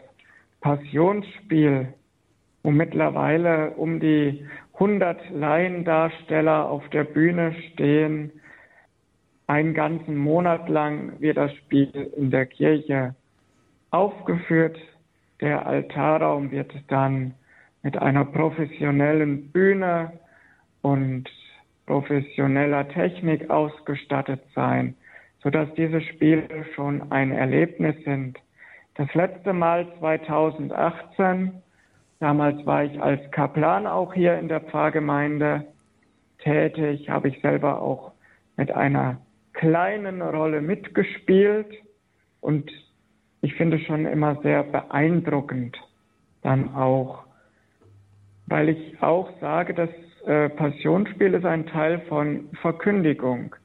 Passionsspiel, 0.61 1.93
wo 2.63 2.71
mittlerweile 2.71 3.71
um 3.71 3.99
die 3.99 4.45
100 4.75 5.31
Laiendarsteller 5.31 6.69
auf 6.69 6.87
der 6.89 7.03
Bühne 7.03 7.53
stehen. 7.71 8.31
Einen 9.53 9.75
ganzen 9.75 10.17
Monat 10.17 10.67
lang 10.67 11.19
wird 11.19 11.37
das 11.37 11.53
Spiel 11.53 12.11
in 12.17 12.31
der 12.31 12.47
Kirche 12.47 13.13
aufgeführt. 13.91 14.79
Der 15.41 15.67
Altarraum 15.67 16.49
wird 16.49 16.73
dann 16.87 17.35
mit 17.83 17.95
einer 17.95 18.25
professionellen 18.25 19.51
Bühne 19.51 20.13
und 20.81 21.29
professioneller 21.85 22.87
Technik 22.87 23.51
ausgestattet 23.51 24.41
sein 24.55 24.95
sodass 25.43 25.67
diese 25.75 26.01
Spiele 26.01 26.65
schon 26.73 27.11
ein 27.11 27.31
Erlebnis 27.31 27.95
sind. 28.05 28.39
Das 28.95 29.13
letzte 29.13 29.51
Mal 29.51 29.85
2018, 29.99 31.51
damals 32.19 32.65
war 32.65 32.85
ich 32.85 33.01
als 33.01 33.19
Kaplan 33.31 33.85
auch 33.85 34.13
hier 34.13 34.39
in 34.39 34.47
der 34.47 34.61
Pfarrgemeinde 34.61 35.65
tätig, 36.39 37.09
habe 37.09 37.27
ich 37.27 37.41
selber 37.41 37.81
auch 37.81 38.13
mit 38.55 38.71
einer 38.71 39.17
kleinen 39.53 40.21
Rolle 40.21 40.61
mitgespielt 40.61 41.67
und 42.41 42.69
ich 43.41 43.53
finde 43.55 43.79
schon 43.79 44.05
immer 44.05 44.41
sehr 44.41 44.63
beeindruckend 44.63 45.77
dann 46.43 46.75
auch, 46.75 47.23
weil 48.47 48.69
ich 48.69 49.01
auch 49.01 49.29
sage, 49.39 49.73
das 49.73 49.89
äh, 50.25 50.49
Passionsspiel 50.49 51.33
ist 51.33 51.45
ein 51.45 51.65
Teil 51.65 52.01
von 52.07 52.49
Verkündigung. 52.61 53.55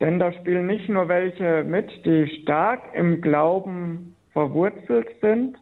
Denn 0.00 0.18
da 0.18 0.32
spielen 0.32 0.66
nicht 0.66 0.88
nur 0.88 1.08
welche 1.08 1.64
mit, 1.64 2.04
die 2.04 2.26
stark 2.42 2.82
im 2.94 3.20
Glauben 3.20 4.16
verwurzelt 4.32 5.08
sind, 5.20 5.56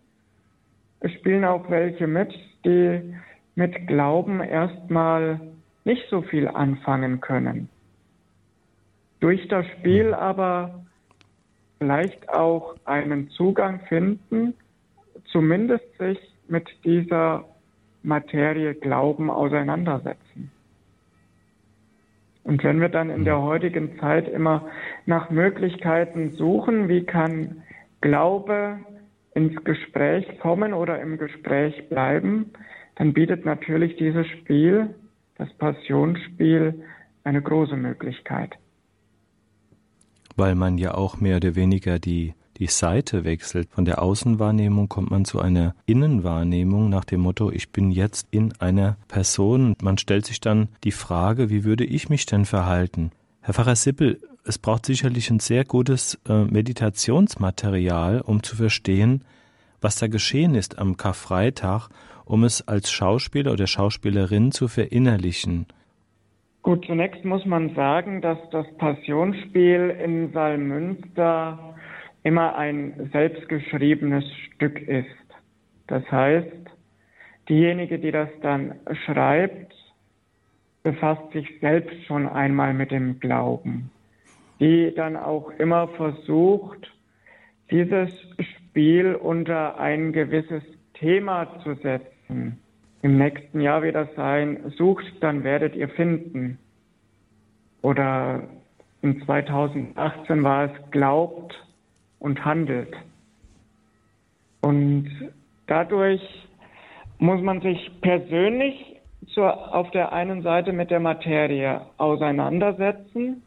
es 1.01 1.13
spielen 1.13 1.45
auch 1.45 1.71
welche 1.71 2.07
mit, 2.07 2.35
die 2.65 3.15
mit 3.55 3.87
Glauben 3.87 4.41
erstmal 4.41 5.41
nicht 5.85 6.09
so 6.11 6.23
viel 6.23 6.49
anfangen 6.49 7.21
können. 7.21 7.69
Durch 9.21 9.47
das 9.49 9.67
Spiel 9.79 10.15
aber 10.15 10.85
vielleicht 11.79 12.29
auch 12.29 12.77
einen 12.85 13.31
Zugang 13.31 13.81
finden, 13.89 14.55
zumindest 15.33 15.85
sich 15.99 16.19
mit 16.49 16.69
dieser 16.85 17.45
Materie 18.03 18.75
Glauben 18.75 19.31
auseinandersetzen. 19.31 20.51
Und 22.45 22.65
wenn 22.65 22.81
wir 22.81 22.89
dann 22.89 23.11
in 23.11 23.25
der 23.25 23.43
heutigen 23.43 23.99
Zeit 23.99 24.27
immer 24.29 24.69
nach 25.05 25.29
Möglichkeiten 25.31 26.31
suchen, 26.33 26.89
wie 26.89 27.05
kann 27.05 27.63
Glaube 28.01 28.79
ins 29.35 29.63
Gespräch 29.65 30.39
kommen 30.39 30.73
oder 30.73 31.01
im 31.01 31.19
Gespräch 31.19 31.89
bleiben, 31.89 32.53
dann 32.97 33.13
bietet 33.13 33.45
natürlich 33.45 33.97
dieses 33.97 34.27
Spiel, 34.29 34.95
das 35.37 35.53
Passionsspiel, 35.55 36.83
eine 37.23 37.43
große 37.43 37.77
Möglichkeit. 37.77 38.57
Weil 40.39 40.55
man 40.55 40.79
ja 40.79 40.95
auch 40.95 41.21
mehr 41.21 41.37
oder 41.37 41.55
weniger 41.55 41.99
die 41.99 42.33
die 42.59 42.67
Seite 42.67 43.25
wechselt. 43.25 43.69
Von 43.71 43.85
der 43.85 44.03
Außenwahrnehmung 44.03 44.89
kommt 44.89 45.11
man 45.11 45.25
zu 45.25 45.41
einer 45.41 45.75
Innenwahrnehmung 45.87 46.89
nach 46.89 47.05
dem 47.05 47.21
Motto, 47.21 47.51
ich 47.51 47.71
bin 47.71 47.91
jetzt 47.91 48.27
in 48.31 48.53
einer 48.61 48.97
Person. 49.07 49.75
Man 49.81 49.99
stellt 49.99 50.27
sich 50.27 50.41
dann 50.41 50.69
die 50.85 50.93
Frage, 50.93 51.51
wie 51.51 51.65
würde 51.65 51.85
ich 51.85 52.09
mich 52.09 52.27
denn 52.27 52.45
verhalten? 52.45 53.13
Herr 53.41 53.55
Pfarrer 53.55 53.77
Sippel, 53.77 54.21
es 54.45 54.59
braucht 54.59 54.87
sicherlich 54.87 55.31
ein 55.31 55.41
sehr 55.41 55.65
gutes 55.65 56.19
äh, 56.29 56.45
Meditationsmaterial, 56.45 58.21
um 58.21 58.43
zu 58.43 58.57
verstehen, 58.57 59.23
was 59.81 59.97
da 59.97 60.09
geschehen 60.09 60.55
ist 60.55 60.79
am 60.79 60.97
Karfreitag, 60.97 61.89
um 62.25 62.45
es 62.45 62.67
als 62.67 62.91
Schauspieler 62.91 63.53
oder 63.53 63.67
Schauspielerin 63.67 64.51
zu 64.51 64.67
verinnerlichen. 64.69 65.67
Gut, 66.63 66.85
zunächst 66.87 67.25
muss 67.25 67.47
man 67.47 67.75
sagen, 67.75 68.21
dass 68.21 68.39
das 68.51 68.67
Passionsspiel 68.77 69.91
in 70.05 70.33
Salmünster 70.33 71.77
immer 72.25 72.57
ein 72.57 73.09
selbstgeschriebenes 73.13 74.25
Stück 74.55 74.81
ist. 74.87 75.07
Das 75.87 76.05
heißt, 76.11 76.53
diejenige, 77.49 77.99
die 77.99 78.11
das 78.11 78.29
dann 78.43 78.75
schreibt, 79.07 79.73
befasst 80.83 81.33
sich 81.33 81.49
selbst 81.61 82.05
schon 82.07 82.29
einmal 82.29 82.75
mit 82.75 82.91
dem 82.91 83.21
Glauben, 83.21 83.91
die 84.61 84.93
dann 84.95 85.17
auch 85.17 85.51
immer 85.59 85.89
versucht, 85.89 86.93
dieses 87.71 88.11
Spiel 88.39 89.15
unter 89.15 89.79
ein 89.79 90.13
gewisses 90.13 90.63
Thema 90.95 91.61
zu 91.63 91.75
setzen. 91.75 92.59
Im 93.03 93.19
nächsten 93.19 93.61
Jahr 93.61 93.83
wird 93.83 93.95
das 93.95 94.09
sein, 94.17 94.73
sucht, 94.77 95.05
dann 95.21 95.45
werdet 95.45 95.77
ihr 95.77 95.89
finden. 95.89 96.59
Oder 97.83 98.43
in 99.03 99.23
2018 99.25 100.43
war 100.43 100.65
es, 100.65 100.91
glaubt, 100.91 101.55
und 102.19 102.45
handelt. 102.45 102.95
Und 104.61 105.09
dadurch 105.67 106.21
muss 107.19 107.41
man 107.41 107.61
sich 107.61 107.91
persönlich 108.01 108.97
zur, 109.29 109.75
auf 109.75 109.91
der 109.91 110.13
einen 110.13 110.43
Seite 110.43 110.73
mit 110.73 110.91
der 110.91 111.01
Materie 111.01 111.83
auseinandersetzen. 111.97 113.43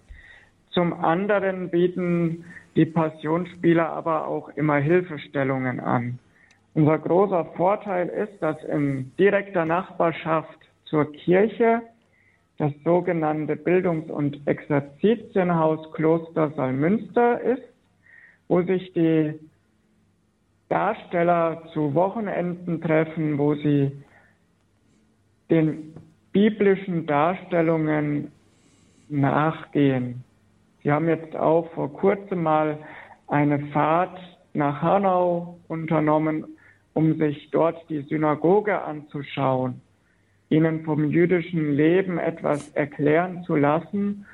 Zum 0.69 0.93
anderen 0.93 1.69
bieten 1.69 2.45
die 2.75 2.85
Passionsspieler 2.85 3.89
aber 3.89 4.27
auch 4.27 4.49
immer 4.49 4.77
Hilfestellungen 4.77 5.79
an. 5.79 6.19
Unser 6.73 6.99
großer 6.99 7.45
Vorteil 7.57 8.07
ist, 8.07 8.41
dass 8.41 8.63
in 8.63 9.11
direkter 9.17 9.65
Nachbarschaft 9.65 10.59
zur 10.85 11.11
Kirche 11.11 11.81
das 12.57 12.71
sogenannte 12.83 13.55
Bildungs- 13.55 14.11
und 14.11 14.45
Exerzitienhaus 14.47 15.91
Kloster 15.93 16.51
Salmünster 16.51 17.41
ist 17.41 17.63
wo 18.51 18.61
sich 18.63 18.91
die 18.91 19.39
Darsteller 20.67 21.63
zu 21.73 21.93
Wochenenden 21.93 22.81
treffen, 22.81 23.37
wo 23.37 23.55
sie 23.55 24.03
den 25.49 25.93
biblischen 26.33 27.05
Darstellungen 27.05 28.29
nachgehen. 29.07 30.25
Sie 30.83 30.91
haben 30.91 31.07
jetzt 31.07 31.33
auch 31.33 31.71
vor 31.71 31.93
kurzem 31.93 32.43
mal 32.43 32.77
eine 33.29 33.67
Fahrt 33.67 34.19
nach 34.53 34.81
Hanau 34.81 35.57
unternommen, 35.69 36.45
um 36.93 37.17
sich 37.17 37.49
dort 37.51 37.89
die 37.89 38.01
Synagoge 38.01 38.81
anzuschauen, 38.81 39.81
ihnen 40.49 40.83
vom 40.83 41.09
jüdischen 41.09 41.73
Leben 41.73 42.17
etwas 42.17 42.69
erklären 42.71 43.43
zu 43.43 43.55
lassen 43.55 44.25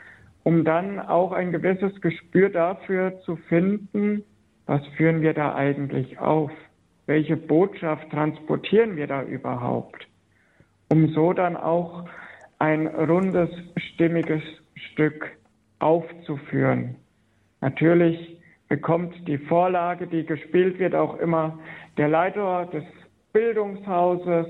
um 0.48 0.64
dann 0.64 1.02
auch 1.02 1.34
ein 1.34 1.52
gewisses 1.52 2.00
Gespür 2.00 2.48
dafür 2.48 3.20
zu 3.26 3.36
finden, 3.36 4.24
was 4.66 4.82
führen 4.96 5.22
wir 5.22 5.34
da 5.34 5.54
eigentlich 5.56 6.20
auf? 6.20 6.52
Welche 7.06 7.36
Botschaft 7.36 8.10
transportieren 8.12 8.96
wir 8.96 9.08
da 9.08 9.24
überhaupt? 9.24 10.08
Um 10.88 11.10
so 11.10 11.34
dann 11.34 11.58
auch 11.58 12.06
ein 12.60 12.88
rundes, 12.88 13.50
stimmiges 13.76 14.42
Stück 14.76 15.32
aufzuführen. 15.80 16.96
Natürlich 17.60 18.37
bekommt 18.68 19.28
die 19.28 19.38
Vorlage, 19.38 20.08
die 20.08 20.26
gespielt 20.26 20.80
wird, 20.80 20.96
auch 20.96 21.18
immer 21.18 21.58
der 21.98 22.10
Leiter 22.10 22.66
des 22.68 22.84
Bildungshauses, 23.34 24.48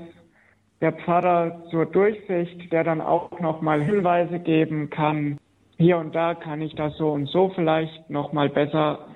der 0.80 0.92
Pfarrer 0.92 1.64
zur 1.70 1.86
Durchsicht, 1.86 2.70
der 2.72 2.84
dann 2.84 3.00
auch 3.00 3.40
nochmal 3.40 3.82
Hinweise 3.82 4.38
geben 4.38 4.90
kann, 4.90 5.38
hier 5.76 5.98
und 5.98 6.14
da 6.14 6.34
kann 6.34 6.60
ich 6.60 6.74
das 6.74 6.96
so 6.96 7.12
und 7.12 7.26
so 7.26 7.52
vielleicht 7.54 8.10
noch 8.10 8.32
mal 8.32 8.48
besser 8.48 9.06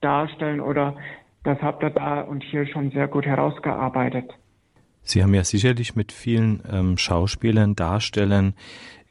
darstellen 0.00 0.60
oder 0.60 0.96
das 1.44 1.60
habt 1.60 1.82
ihr 1.82 1.90
da 1.90 2.22
und 2.22 2.42
hier 2.42 2.66
schon 2.66 2.90
sehr 2.90 3.06
gut 3.06 3.26
herausgearbeitet. 3.26 4.30
Sie 5.02 5.22
haben 5.22 5.34
ja 5.34 5.44
sicherlich 5.44 5.94
mit 5.94 6.10
vielen 6.10 6.62
ähm, 6.72 6.98
Schauspielern, 6.98 7.76
Darstellern 7.76 8.54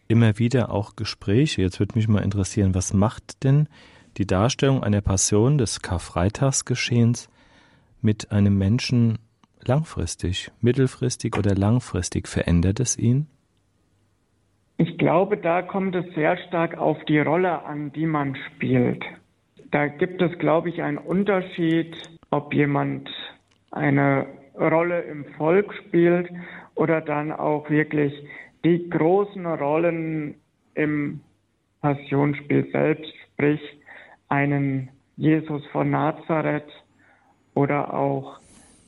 immer 0.07 0.37
wieder 0.37 0.71
auch 0.71 0.95
Gespräche. 0.95 1.61
Jetzt 1.61 1.79
würde 1.79 1.95
mich 1.95 2.07
mal 2.07 2.23
interessieren, 2.23 2.75
was 2.75 2.93
macht 2.93 3.43
denn 3.43 3.69
die 4.17 4.27
Darstellung 4.27 4.83
einer 4.83 5.01
Passion 5.01 5.57
des 5.57 5.81
Karfreitagsgeschehens 5.81 7.29
mit 8.01 8.31
einem 8.31 8.57
Menschen 8.57 9.19
langfristig, 9.63 10.51
mittelfristig 10.61 11.37
oder 11.37 11.55
langfristig? 11.55 12.27
Verändert 12.27 12.79
es 12.79 12.97
ihn? 12.97 13.27
Ich 14.77 14.97
glaube, 14.97 15.37
da 15.37 15.61
kommt 15.61 15.95
es 15.95 16.05
sehr 16.15 16.37
stark 16.47 16.77
auf 16.77 16.97
die 17.05 17.19
Rolle 17.19 17.63
an, 17.63 17.91
die 17.93 18.05
man 18.05 18.35
spielt. 18.35 19.03
Da 19.71 19.87
gibt 19.87 20.21
es, 20.21 20.37
glaube 20.37 20.69
ich, 20.69 20.81
einen 20.81 20.97
Unterschied, 20.97 21.95
ob 22.29 22.53
jemand 22.53 23.09
eine 23.71 24.27
Rolle 24.57 25.01
im 25.01 25.25
Volk 25.37 25.73
spielt 25.73 26.29
oder 26.75 27.01
dann 27.01 27.31
auch 27.31 27.69
wirklich 27.69 28.13
die 28.63 28.89
großen 28.89 29.45
Rollen 29.45 30.35
im 30.73 31.21
Passionsspiel 31.81 32.69
selbst, 32.71 33.13
sprich 33.33 33.61
einen 34.35 34.89
Jesus 35.15 35.65
von 35.67 35.91
Nazareth 35.91 36.69
oder 37.53 37.93
auch 37.93 38.39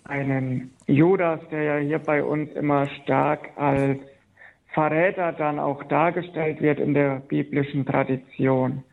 einen 0.04 0.72
Judas, 0.88 1.40
der 1.52 1.64
ja 1.64 1.78
hier 1.78 2.00
bei 2.00 2.24
uns 2.24 2.52
immer 2.52 2.88
stark 3.02 3.50
als 3.56 4.00
Verräter 4.74 5.32
dann 5.32 5.60
auch 5.60 5.84
dargestellt 5.86 6.62
wird 6.62 6.80
in 6.80 6.94
der 6.94 7.22
biblischen 7.28 7.86
Tradition. 7.86 8.84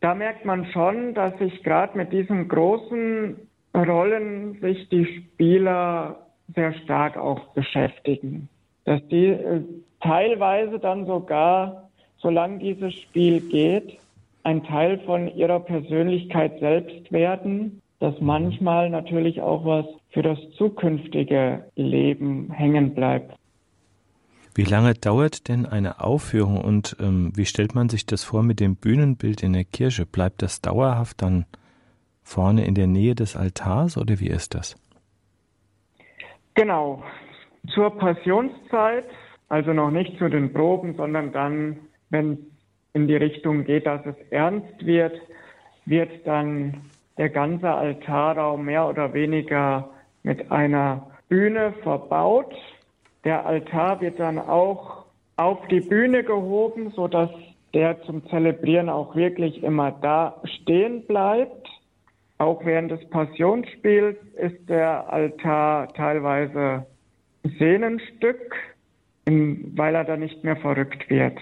Da 0.00 0.14
merkt 0.14 0.44
man 0.44 0.66
schon, 0.66 1.14
dass 1.14 1.38
sich 1.38 1.62
gerade 1.62 1.96
mit 1.96 2.12
diesen 2.12 2.48
großen 2.48 3.36
Rollen 3.74 4.60
sich 4.60 4.88
die 4.88 5.06
Spieler 5.06 6.26
sehr 6.54 6.72
stark 6.82 7.16
auch 7.16 7.52
beschäftigen. 7.54 8.48
Dass 8.84 9.00
die 9.08 9.26
äh, 9.26 9.62
teilweise 10.00 10.80
dann 10.80 11.06
sogar, 11.06 11.88
solange 12.18 12.58
dieses 12.58 12.94
Spiel 12.94 13.40
geht, 13.40 13.98
ein 14.42 14.64
Teil 14.64 14.98
von 15.00 15.28
ihrer 15.34 15.60
Persönlichkeit 15.60 16.58
selbst 16.60 17.12
werden, 17.12 17.82
dass 17.98 18.14
manchmal 18.20 18.90
natürlich 18.90 19.40
auch 19.42 19.64
was 19.64 19.86
für 20.10 20.22
das 20.22 20.38
zukünftige 20.56 21.64
Leben 21.76 22.50
hängen 22.50 22.94
bleibt. 22.94 23.34
Wie 24.54 24.64
lange 24.64 24.94
dauert 24.94 25.48
denn 25.48 25.64
eine 25.64 26.00
Aufführung 26.00 26.60
und 26.60 26.96
ähm, 27.00 27.32
wie 27.36 27.44
stellt 27.44 27.74
man 27.74 27.88
sich 27.88 28.04
das 28.06 28.24
vor 28.24 28.42
mit 28.42 28.58
dem 28.58 28.76
Bühnenbild 28.76 29.42
in 29.42 29.52
der 29.52 29.64
Kirche? 29.64 30.06
Bleibt 30.06 30.42
das 30.42 30.60
dauerhaft 30.60 31.22
dann 31.22 31.46
vorne 32.22 32.64
in 32.64 32.74
der 32.74 32.86
Nähe 32.86 33.14
des 33.14 33.36
Altars 33.36 33.96
oder 33.96 34.18
wie 34.18 34.28
ist 34.28 34.54
das? 34.54 34.76
Genau. 36.54 37.02
Zur 37.74 37.96
Passionszeit, 37.96 39.04
also 39.48 39.72
noch 39.72 39.90
nicht 39.90 40.18
zu 40.18 40.28
den 40.28 40.52
Proben, 40.52 40.96
sondern 40.96 41.32
dann, 41.32 41.76
wenn 42.08 42.38
in 42.92 43.06
die 43.06 43.16
Richtung 43.16 43.64
geht, 43.64 43.86
dass 43.86 44.04
es 44.06 44.16
ernst 44.30 44.84
wird, 44.84 45.20
wird 45.86 46.10
dann 46.26 46.82
der 47.18 47.28
ganze 47.28 47.70
Altarraum 47.70 48.64
mehr 48.64 48.88
oder 48.88 49.12
weniger 49.12 49.88
mit 50.22 50.50
einer 50.50 51.06
Bühne 51.28 51.72
verbaut 51.82 52.54
der 53.24 53.44
Altar 53.44 54.00
wird 54.00 54.18
dann 54.18 54.38
auch 54.38 55.04
auf 55.36 55.66
die 55.68 55.80
Bühne 55.80 56.24
gehoben, 56.24 56.90
so 56.90 57.06
dass 57.08 57.30
der 57.74 58.00
zum 58.02 58.26
Zelebrieren 58.28 58.88
auch 58.88 59.14
wirklich 59.14 59.62
immer 59.62 59.92
da 59.92 60.40
stehen 60.44 61.06
bleibt. 61.06 61.68
Auch 62.38 62.64
während 62.64 62.90
des 62.90 63.08
Passionsspiels 63.10 64.16
ist 64.36 64.68
der 64.68 65.12
Altar 65.12 65.92
teilweise 65.92 66.86
Sehnenstück, 67.58 68.56
weil 69.26 69.94
er 69.94 70.04
dann 70.04 70.20
nicht 70.20 70.42
mehr 70.42 70.56
verrückt 70.56 71.08
wird. 71.10 71.38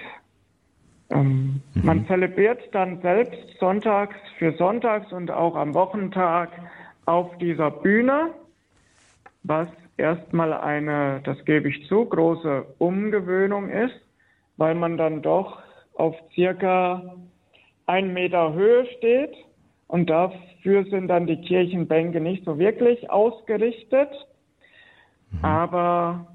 Ähm, 1.11 1.63
mhm. 1.75 1.85
Man 1.85 2.07
zelebriert 2.07 2.61
dann 2.73 3.01
selbst 3.01 3.39
sonntags 3.59 4.17
für 4.39 4.53
sonntags 4.53 5.13
und 5.13 5.31
auch 5.31 5.57
am 5.57 5.75
Wochentag 5.75 6.51
auf 7.07 7.37
dieser 7.39 7.71
Bühne, 7.71 8.31
was 9.43 9.69
erstmal 9.97 10.53
eine, 10.53 11.21
das 11.25 11.43
gebe 11.45 11.69
ich 11.69 11.87
zu, 11.89 12.05
große 12.05 12.67
Umgewöhnung 12.79 13.71
ist, 13.71 14.01
weil 14.57 14.75
man 14.75 14.97
dann 14.97 15.23
doch 15.23 15.59
auf 15.95 16.15
circa 16.35 17.17
ein 17.87 18.13
Meter 18.13 18.53
Höhe 18.53 18.87
steht 18.99 19.35
und 19.87 20.11
dafür 20.11 20.85
sind 20.85 21.09
dann 21.09 21.27
die 21.27 21.41
Kirchenbänke 21.41 22.21
nicht 22.21 22.45
so 22.45 22.59
wirklich 22.59 23.11
ausgerichtet. 23.11 24.11
Mhm. 25.31 25.45
Aber 25.45 26.27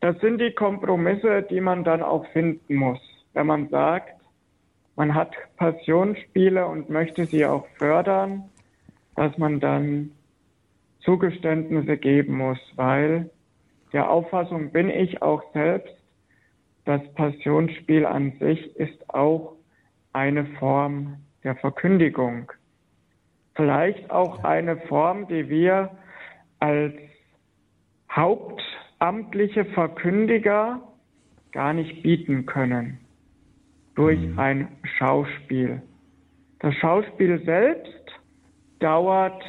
das 0.00 0.18
sind 0.20 0.40
die 0.40 0.52
Kompromisse, 0.52 1.42
die 1.42 1.60
man 1.60 1.84
dann 1.84 2.02
auch 2.02 2.26
finden 2.32 2.74
muss. 2.74 3.00
Wenn 3.38 3.46
man 3.46 3.68
sagt, 3.68 4.16
man 4.96 5.14
hat 5.14 5.36
Passionsspiele 5.58 6.66
und 6.66 6.90
möchte 6.90 7.24
sie 7.24 7.46
auch 7.46 7.68
fördern, 7.76 8.50
dass 9.14 9.38
man 9.38 9.60
dann 9.60 10.10
Zugeständnisse 11.04 11.98
geben 11.98 12.36
muss, 12.36 12.58
weil 12.74 13.30
der 13.92 14.10
Auffassung 14.10 14.72
bin 14.72 14.90
ich 14.90 15.22
auch 15.22 15.44
selbst, 15.52 15.94
das 16.84 17.00
Passionsspiel 17.14 18.06
an 18.06 18.32
sich 18.40 18.74
ist 18.74 19.08
auch 19.08 19.54
eine 20.12 20.44
Form 20.58 21.18
der 21.44 21.54
Verkündigung. 21.54 22.50
Vielleicht 23.54 24.10
auch 24.10 24.42
eine 24.42 24.78
Form, 24.88 25.28
die 25.28 25.48
wir 25.48 25.96
als 26.58 26.94
hauptamtliche 28.10 29.64
Verkündiger 29.66 30.82
gar 31.52 31.72
nicht 31.72 32.02
bieten 32.02 32.44
können 32.44 32.98
durch 33.98 34.20
mhm. 34.20 34.38
ein 34.38 34.68
Schauspiel. 34.96 35.82
Das 36.60 36.72
Schauspiel 36.76 37.42
selbst 37.44 38.04
dauert 38.78 39.42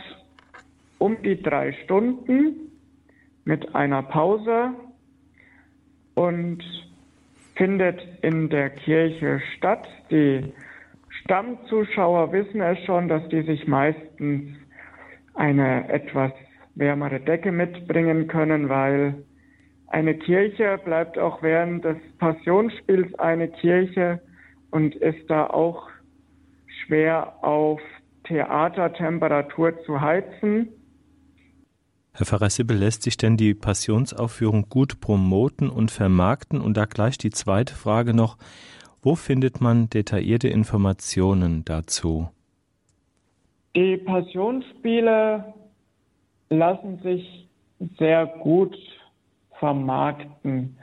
um 0.97 1.21
die 1.21 1.39
drei 1.39 1.71
Stunden 1.83 2.71
mit 3.45 3.75
einer 3.75 4.01
Pause 4.01 4.71
und 6.15 6.63
findet 7.55 8.01
in 8.23 8.49
der 8.49 8.71
Kirche 8.71 9.39
statt. 9.55 9.87
Die 10.09 10.51
Stammzuschauer 11.21 12.31
wissen 12.31 12.61
es 12.61 12.83
schon, 12.85 13.07
dass 13.07 13.27
die 13.29 13.43
sich 13.43 13.67
meistens 13.67 14.57
eine 15.35 15.87
etwas 15.89 16.31
wärmere 16.73 17.19
Decke 17.19 17.51
mitbringen 17.51 18.27
können, 18.27 18.67
weil 18.67 19.13
eine 19.87 20.15
Kirche 20.15 20.79
bleibt 20.83 21.19
auch 21.19 21.43
während 21.43 21.85
des 21.85 21.97
Passionsspiels 22.17 23.13
eine 23.19 23.47
Kirche 23.47 24.21
und 24.71 24.95
ist 24.95 25.29
da 25.29 25.47
auch 25.47 25.89
schwer 26.85 27.43
auf 27.43 27.79
Theatertemperatur 28.25 29.73
zu 29.85 29.99
heizen. 30.01 30.69
Herr 32.13 32.25
Pfarrer 32.25 32.49
Sibbel, 32.49 32.77
lässt 32.77 33.03
sich 33.03 33.17
denn 33.17 33.37
die 33.37 33.53
Passionsaufführung 33.53 34.67
gut 34.69 34.99
promoten 34.99 35.69
und 35.69 35.89
vermarkten? 35.89 36.59
Und 36.59 36.75
da 36.75 36.85
gleich 36.85 37.17
die 37.17 37.29
zweite 37.29 37.73
Frage 37.73 38.13
noch, 38.13 38.37
wo 39.01 39.15
findet 39.15 39.61
man 39.61 39.89
detaillierte 39.89 40.49
Informationen 40.49 41.63
dazu? 41.63 42.29
Die 43.75 43.97
Passionsspiele 43.97 45.53
lassen 46.49 46.99
sich 47.01 47.47
sehr 47.97 48.25
gut 48.25 48.75
vermarkten. 49.59 50.77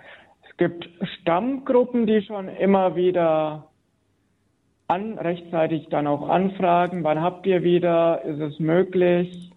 Es 0.49 0.57
gibt 0.57 0.89
Stammgruppen, 1.21 2.07
die 2.07 2.23
schon 2.23 2.49
immer 2.49 2.97
wieder 2.97 3.69
an, 4.89 5.19
rechtzeitig 5.19 5.89
dann 5.89 6.07
auch 6.07 6.29
anfragen, 6.29 7.03
wann 7.05 7.21
habt 7.21 7.47
ihr 7.47 7.63
wieder, 7.63 8.23
ist 8.23 8.41
es 8.41 8.59
möglich, 8.61 9.51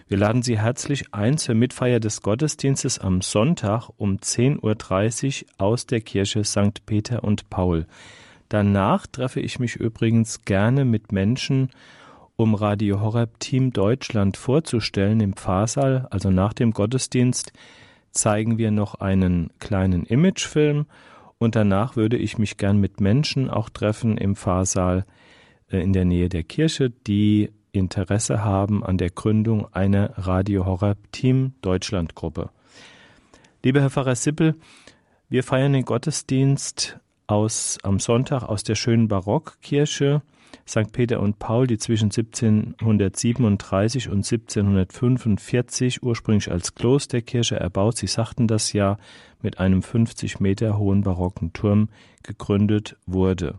Wir 0.06 0.18
laden 0.18 0.42
Sie 0.42 0.58
herzlich 0.58 1.14
ein 1.14 1.38
zur 1.38 1.54
Mitfeier 1.54 1.98
des 1.98 2.20
Gottesdienstes 2.20 2.98
am 2.98 3.22
Sonntag 3.22 3.88
um 3.96 4.18
10.30 4.18 5.44
Uhr 5.44 5.48
aus 5.56 5.86
der 5.86 6.02
Kirche 6.02 6.44
St. 6.44 6.84
Peter 6.84 7.24
und 7.24 7.48
Paul. 7.48 7.86
Danach 8.50 9.06
treffe 9.06 9.40
ich 9.40 9.58
mich 9.58 9.76
übrigens 9.76 10.42
gerne 10.44 10.84
mit 10.84 11.10
Menschen 11.10 11.70
um 12.36 12.54
Radio 12.54 13.00
Horeb 13.00 13.38
Team 13.38 13.72
Deutschland 13.72 14.36
vorzustellen 14.36 15.20
im 15.20 15.34
Pfarrsaal, 15.34 16.08
also 16.10 16.30
nach 16.30 16.52
dem 16.52 16.72
Gottesdienst, 16.72 17.52
zeigen 18.10 18.58
wir 18.58 18.70
noch 18.70 18.96
einen 18.96 19.50
kleinen 19.60 20.04
Imagefilm 20.04 20.86
und 21.38 21.56
danach 21.56 21.96
würde 21.96 22.16
ich 22.16 22.38
mich 22.38 22.56
gern 22.56 22.78
mit 22.78 23.00
Menschen 23.00 23.50
auch 23.50 23.68
treffen 23.68 24.16
im 24.16 24.36
Pfarrsaal 24.36 25.04
äh, 25.70 25.78
in 25.78 25.92
der 25.92 26.04
Nähe 26.04 26.28
der 26.28 26.42
Kirche, 26.42 26.90
die 26.90 27.50
Interesse 27.72 28.44
haben 28.44 28.84
an 28.84 28.98
der 28.98 29.10
Gründung 29.10 29.66
einer 29.72 30.16
Radio 30.16 30.64
Horeb 30.64 30.98
Team 31.12 31.54
Deutschland 31.60 32.14
Gruppe. 32.14 32.50
Lieber 33.64 33.80
Herr 33.80 33.90
Pfarrer 33.90 34.14
Sippel, 34.14 34.54
wir 35.28 35.42
feiern 35.42 35.72
den 35.72 35.84
Gottesdienst 35.84 36.98
aus, 37.26 37.78
am 37.82 37.98
Sonntag 37.98 38.44
aus 38.44 38.62
der 38.62 38.74
schönen 38.74 39.08
Barockkirche 39.08 40.22
St. 40.66 40.92
Peter 40.92 41.20
und 41.20 41.38
Paul, 41.38 41.66
die 41.66 41.78
zwischen 41.78 42.06
1737 42.06 44.08
und 44.08 44.24
1745 44.24 46.02
ursprünglich 46.02 46.50
als 46.50 46.74
Klosterkirche 46.74 47.56
erbaut, 47.56 47.98
Sie 47.98 48.06
sagten 48.06 48.46
das 48.46 48.72
ja, 48.72 48.96
mit 49.42 49.58
einem 49.58 49.82
50 49.82 50.40
Meter 50.40 50.78
hohen 50.78 51.02
barocken 51.02 51.52
Turm 51.52 51.88
gegründet 52.22 52.96
wurde. 53.06 53.58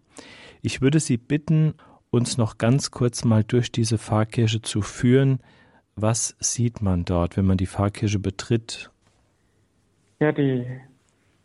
Ich 0.62 0.82
würde 0.82 0.99
Sie 0.99 1.18
bitten, 1.18 1.76
uns 2.10 2.38
noch 2.38 2.58
ganz 2.58 2.91
kurz 2.91 3.24
mal 3.24 3.43
durch 3.43 3.72
diese 3.72 3.97
Pfarrkirche 3.97 4.62
zu 4.62 4.82
führen. 4.82 5.39
Was 5.95 6.36
sieht 6.39 6.82
man 6.82 7.06
dort, 7.06 7.38
wenn 7.38 7.45
man 7.45 7.58
die 7.58 7.68
Pfarrkirche 7.68 8.20
betritt? 8.20 8.89
Ja, 10.20 10.32
die 10.32 10.66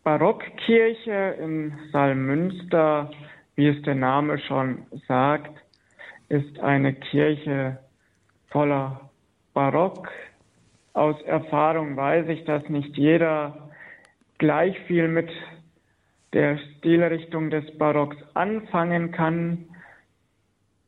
Barockkirche 0.04 1.36
in 1.38 1.74
voller 8.48 9.10
Barock. 9.54 10.08
Aus 10.92 11.20
Erfahrung 11.22 11.96
weiß 11.96 12.28
ich, 12.28 12.44
dass 12.44 12.68
nicht 12.68 12.96
jeder 12.96 13.70
gleich 14.38 14.78
viel 14.86 15.08
mit 15.08 15.30
der 16.32 16.58
Stilrichtung 16.58 17.50
des 17.50 17.76
Barocks 17.78 18.16
anfangen 18.34 19.12
kann. 19.12 19.66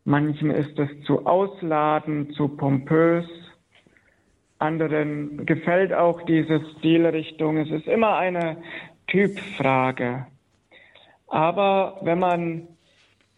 Manchen 0.04 0.50
ist 0.50 0.78
es 0.78 0.88
zu 1.04 1.26
ausladend, 1.26 2.34
zu 2.34 2.48
pompös. 2.48 3.26
Anderen 4.58 5.44
gefällt 5.44 5.92
auch 5.92 6.22
diese 6.22 6.60
Stilrichtung. 6.78 7.56
Es 7.58 7.70
ist 7.70 7.86
immer 7.86 8.16
eine 8.16 8.56
Typfrage. 9.08 10.26
Aber 11.32 11.96
wenn 12.02 12.18
man 12.18 12.68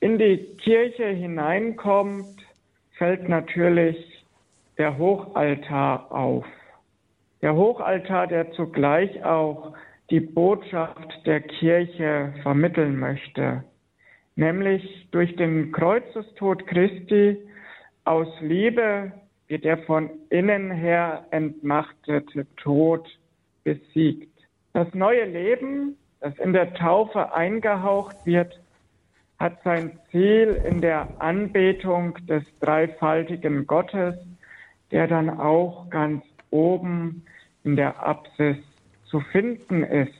in 0.00 0.18
die 0.18 0.56
Kirche 0.58 1.06
hineinkommt, 1.06 2.26
fällt 2.98 3.28
natürlich 3.28 3.96
der 4.78 4.98
Hochaltar 4.98 6.10
auf. 6.10 6.44
Der 7.40 7.54
Hochaltar, 7.54 8.26
der 8.26 8.50
zugleich 8.50 9.24
auch 9.24 9.74
die 10.10 10.18
Botschaft 10.18 11.24
der 11.24 11.40
Kirche 11.40 12.34
vermitteln 12.42 12.98
möchte, 12.98 13.62
nämlich 14.34 15.08
durch 15.12 15.36
den 15.36 15.70
Kreuzestod 15.70 16.66
Christi 16.66 17.38
aus 18.04 18.26
Liebe 18.40 19.12
wird 19.46 19.64
der 19.64 19.78
von 19.78 20.10
innen 20.30 20.72
her 20.72 21.26
entmachtete 21.30 22.44
Tod 22.56 23.08
besiegt. 23.62 24.36
Das 24.72 24.92
neue 24.94 25.26
Leben, 25.26 25.96
das 26.24 26.38
in 26.38 26.54
der 26.54 26.72
Taufe 26.72 27.34
eingehaucht 27.34 28.16
wird, 28.24 28.58
hat 29.38 29.62
sein 29.62 29.98
Ziel 30.10 30.58
in 30.66 30.80
der 30.80 31.06
Anbetung 31.18 32.16
des 32.26 32.42
dreifaltigen 32.60 33.66
Gottes, 33.66 34.14
der 34.90 35.06
dann 35.06 35.28
auch 35.28 35.90
ganz 35.90 36.24
oben 36.50 37.26
in 37.62 37.76
der 37.76 38.02
Apsis 38.02 38.56
zu 39.04 39.20
finden 39.20 39.82
ist. 39.82 40.14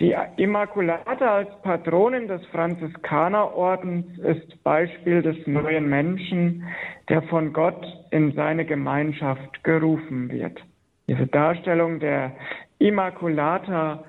Die 0.00 0.16
Immaculata 0.38 1.36
als 1.36 1.62
Patronin 1.62 2.26
des 2.26 2.44
Franziskanerordens 2.46 4.18
ist 4.18 4.60
Beispiel 4.64 5.22
des 5.22 5.36
neuen 5.46 5.88
Menschen, 5.88 6.64
der 7.08 7.22
von 7.22 7.52
Gott 7.52 7.86
in 8.10 8.32
seine 8.32 8.64
Gemeinschaft 8.64 9.62
gerufen 9.62 10.32
wird. 10.32 10.60
Diese 11.06 11.28
Darstellung 11.28 12.00
der 12.00 12.32
Immaculata 12.80 14.02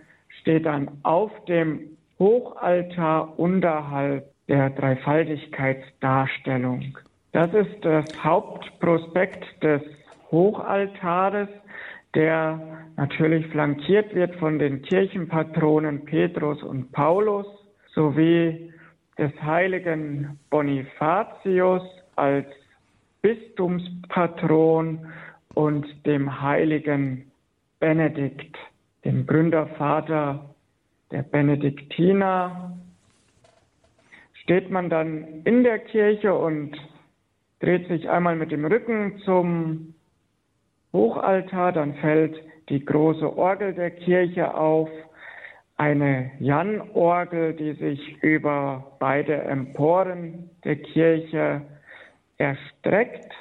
steht 0.43 0.65
dann 0.65 0.91
auf 1.03 1.31
dem 1.45 1.97
Hochaltar 2.19 3.39
unterhalb 3.39 4.25
der 4.49 4.71
Dreifaltigkeitsdarstellung. 4.71 6.97
Das 7.31 7.53
ist 7.53 7.77
das 7.81 8.03
Hauptprospekt 8.21 9.45
des 9.63 9.81
Hochaltares, 10.31 11.47
der 12.13 12.59
natürlich 12.97 13.47
flankiert 13.47 14.13
wird 14.13 14.35
von 14.35 14.59
den 14.59 14.81
Kirchenpatronen 14.81 16.03
Petrus 16.05 16.61
und 16.61 16.91
Paulus 16.91 17.47
sowie 17.95 18.73
des 19.17 19.31
heiligen 19.41 20.37
Bonifatius 20.49 21.83
als 22.17 22.47
Bistumspatron 23.21 25.07
und 25.53 25.85
dem 26.05 26.41
heiligen 26.41 27.31
Benedikt, 27.79 28.57
dem 29.05 29.25
Gründervater 29.25 30.55
der 31.11 31.23
Benediktiner, 31.23 32.77
steht 34.43 34.69
man 34.69 34.89
dann 34.89 35.43
in 35.43 35.63
der 35.63 35.79
Kirche 35.79 36.33
und 36.33 36.75
dreht 37.59 37.87
sich 37.87 38.09
einmal 38.09 38.35
mit 38.35 38.51
dem 38.51 38.65
Rücken 38.65 39.19
zum 39.19 39.95
Hochaltar, 40.91 41.71
dann 41.71 41.95
fällt 41.95 42.35
die 42.69 42.83
große 42.83 43.37
Orgel 43.37 43.73
der 43.73 43.91
Kirche 43.91 44.53
auf, 44.53 44.89
eine 45.75 46.31
Jan-Orgel, 46.39 47.53
die 47.53 47.73
sich 47.73 48.21
über 48.21 48.95
beide 48.99 49.35
Emporen 49.35 50.49
der 50.63 50.75
Kirche 50.77 51.61
erstreckt. 52.37 53.31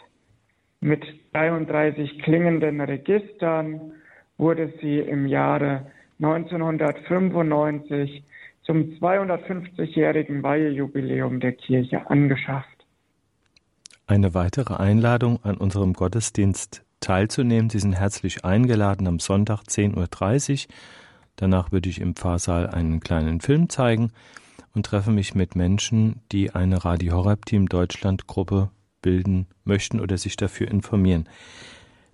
Mit 0.81 1.05
33 1.33 2.23
klingenden 2.23 2.81
Registern 2.81 3.93
wurde 4.39 4.73
sie 4.81 4.99
im 4.99 5.27
Jahre 5.27 5.87
1995 6.21 8.25
zum 8.65 8.95
250-jährigen 9.01 10.43
Weihejubiläum 10.43 11.41
der 11.41 11.53
Kirche 11.53 12.09
angeschafft. 12.09 12.69
Eine 14.07 14.35
weitere 14.35 14.75
Einladung 14.75 15.41
an 15.43 15.57
unserem 15.57 15.95
Gottesdienst 15.95 16.85
teilzunehmen. 17.01 17.71
Sie 17.71 17.79
sind 17.79 17.95
herzlich 17.95 18.45
eingeladen 18.45 19.07
am 19.07 19.19
Sonntag 19.19 19.63
10.30 19.63 20.67
Uhr. 20.67 20.75
Danach 21.37 21.73
würde 21.73 21.89
ich 21.89 22.01
im 22.01 22.15
Pfarrsaal 22.15 22.69
einen 22.69 23.01
kleinen 23.01 23.41
Film 23.41 23.69
zeigen 23.69 24.13
und 24.75 24.87
treffe 24.87 25.11
mich 25.11 25.35
mit 25.35 25.57
Menschen, 25.57 26.21
die 26.31 26.55
eine 26.55 26.85
Radio 26.85 27.15
Horeb 27.15 27.47
Team 27.47 27.69
Deutschland 27.69 28.27
Gruppe 28.27 28.71
bilden 29.03 29.47
möchten 29.65 30.01
oder 30.01 30.19
sich 30.19 30.37
dafür 30.37 30.69
informieren. 30.69 31.29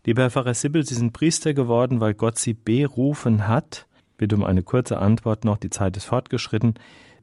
Lieber 0.08 0.22
Herr 0.22 0.30
Pfarrer 0.30 0.54
Sibbel, 0.54 0.84
Sie 0.84 0.94
sind 0.94 1.12
Priester 1.12 1.52
geworden, 1.52 2.00
weil 2.00 2.14
Gott 2.14 2.38
Sie 2.38 2.54
berufen 2.54 3.46
hat. 3.46 3.86
Bitte 4.16 4.36
um 4.36 4.42
eine 4.42 4.62
kurze 4.62 4.96
Antwort 4.96 5.44
noch, 5.44 5.58
die 5.58 5.68
Zeit 5.68 5.98
ist 5.98 6.06
fortgeschritten. 6.06 6.76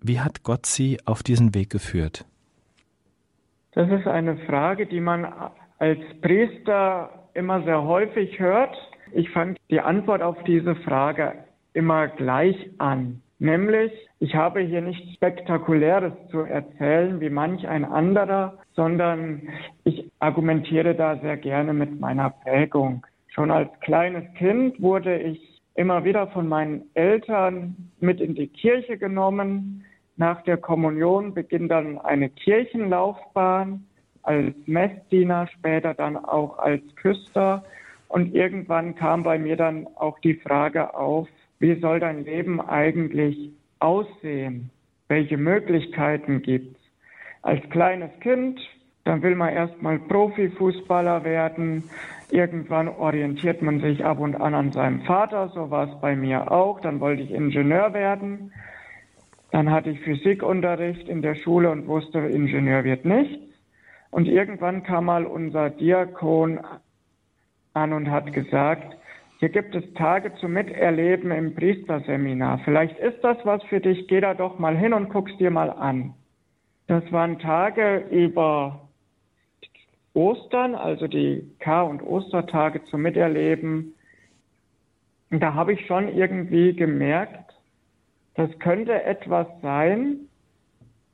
Wie 0.04 0.20
hat 0.20 0.44
Gott 0.44 0.68
Sie 0.68 1.00
auf 1.04 1.24
diesen 1.24 1.56
Weg 1.56 1.72
geführt? 1.72 2.26
Das 3.72 3.90
ist 3.90 4.06
eine 4.06 4.38
Frage, 4.46 4.86
die 4.86 5.00
man 5.02 5.26
als 5.80 5.98
Priester 6.22 7.10
immer 7.34 7.64
sehr 7.64 7.82
häufig 7.82 8.38
hört. 8.38 8.78
Ich 9.14 9.32
fand 9.32 9.58
die 9.72 9.80
Antwort 9.82 10.22
auf 10.22 10.38
diese 10.44 10.76
Frage 10.76 11.34
immer 11.74 12.08
gleich 12.08 12.70
an. 12.78 13.24
Nämlich, 13.40 13.92
ich 14.20 14.34
habe 14.34 14.62
hier 14.62 14.82
nichts 14.82 15.14
Spektakuläres 15.14 16.14
zu 16.32 16.40
erzählen 16.40 17.20
wie 17.20 17.30
manch 17.30 17.68
ein 17.68 17.84
anderer, 17.84 18.58
sondern 18.74 19.42
ich 19.84 20.10
argumentiere 20.20 20.96
da 20.96 21.18
sehr 21.18 21.36
gerne 21.38 21.74
mit 21.74 22.00
meiner 22.00 22.30
Prägung. 22.30 23.06
Schon 23.28 23.52
als 23.52 23.70
kleines 23.82 24.24
Kind 24.36 24.82
wurde 24.82 25.20
ich 25.20 25.62
immer 25.76 26.06
wieder 26.06 26.28
von 26.28 26.48
meinen 26.48 26.84
Eltern 26.94 27.76
mit 28.00 28.22
in 28.22 28.36
die 28.36 28.48
Kirche 28.48 28.98
genommen. 28.98 29.84
Nach 30.16 30.42
der 30.44 30.56
Kommunion 30.56 31.34
beginnt 31.34 31.72
dann 31.72 31.98
eine 31.98 32.30
Kirchenlaufbahn 32.30 33.86
als 34.24 34.56
Messdiener, 34.66 35.48
später 35.48 35.94
dann 35.94 36.16
auch 36.16 36.58
als 36.58 36.82
Küster. 36.96 37.66
Und 38.08 38.34
irgendwann 38.34 38.96
kam 38.96 39.24
bei 39.24 39.38
mir 39.38 39.58
dann 39.58 39.88
auch 39.96 40.20
die 40.20 40.36
Frage 40.36 40.96
auf, 40.96 41.28
wie 41.60 41.80
soll 41.80 42.00
dein 42.00 42.26
Leben 42.26 42.62
eigentlich 42.62 43.52
aussehen? 43.80 44.70
Welche 45.08 45.38
Möglichkeiten 45.38 46.42
gibt's? 46.42 46.80
Als 47.42 47.62
kleines 47.70 48.10
Kind, 48.22 48.60
dann 49.04 49.22
will 49.22 49.36
man 49.36 49.54
erstmal 49.54 50.00
Profifußballer 50.00 51.24
werden. 51.24 51.84
Irgendwann 52.32 52.88
orientiert 52.88 53.62
man 53.62 53.80
sich 53.80 54.04
ab 54.04 54.20
und 54.20 54.36
an 54.36 54.56
an 54.56 54.72
seinem 54.72 55.02
Vater, 55.02 55.50
so 55.50 55.70
war 55.70 55.88
es 55.88 56.02
bei 56.02 56.16
mir 56.16 56.52
auch. 56.52 56.82
Dann 56.82 57.00
wollte 57.00 57.22
ich 57.22 57.32
Ingenieur 57.32 57.94
werden. 57.94 58.52
Dann 59.52 59.70
hatte 59.70 59.92
ich 59.92 60.00
Physikunterricht 60.02 61.08
in 61.08 61.22
der 61.22 61.36
Schule 61.36 61.70
und 61.70 61.88
wusste, 61.88 62.20
Ingenieur 62.20 62.84
wird 62.84 63.06
nichts. 63.06 63.44
Und 64.10 64.28
irgendwann 64.28 64.84
kam 64.84 65.06
mal 65.06 65.26
unser 65.26 65.70
Diakon 65.70 66.60
an 67.74 67.94
und 67.94 68.10
hat 68.10 68.34
gesagt, 68.34 68.98
hier 69.40 69.50
gibt 69.50 69.76
es 69.76 69.84
Tage 69.96 70.34
zum 70.36 70.54
Miterleben 70.54 71.32
im 71.32 71.56
Priesterseminar. 71.56 72.60
Vielleicht 72.64 72.98
ist 73.00 73.22
das 73.24 73.38
was 73.44 73.62
für 73.66 73.82
dich. 73.82 74.08
Geh 74.08 74.22
da 74.22 74.34
doch 74.34 74.60
mal 74.60 74.78
hin 74.78 74.94
und 74.94 75.10
guck's 75.10 75.36
dir 75.38 75.52
mal 75.52 75.70
an. 75.70 76.14
Das 76.88 77.04
waren 77.12 77.40
Tage 77.40 78.06
über 78.12 78.88
Ostern, 80.14 80.76
also 80.76 81.08
die 81.08 81.52
Kar- 81.60 81.88
und 81.88 82.02
Ostertage 82.02 82.84
zum 82.86 83.02
Miterleben. 83.02 83.94
Und 85.30 85.42
da 85.42 85.54
habe 85.54 85.74
ich 85.74 85.86
schon 85.86 86.08
irgendwie 86.16 86.74
gemerkt, 86.74 87.54
das 88.36 88.58
könnte 88.60 89.04
etwas 89.04 89.48
sein, 89.62 90.30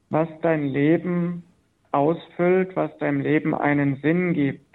was 0.09 0.27
dein 0.41 0.67
Leben 0.67 1.43
ausfüllt, 1.91 2.75
was 2.75 2.95
deinem 2.97 3.21
Leben 3.21 3.55
einen 3.55 3.95
Sinn 3.97 4.33
gibt. 4.33 4.70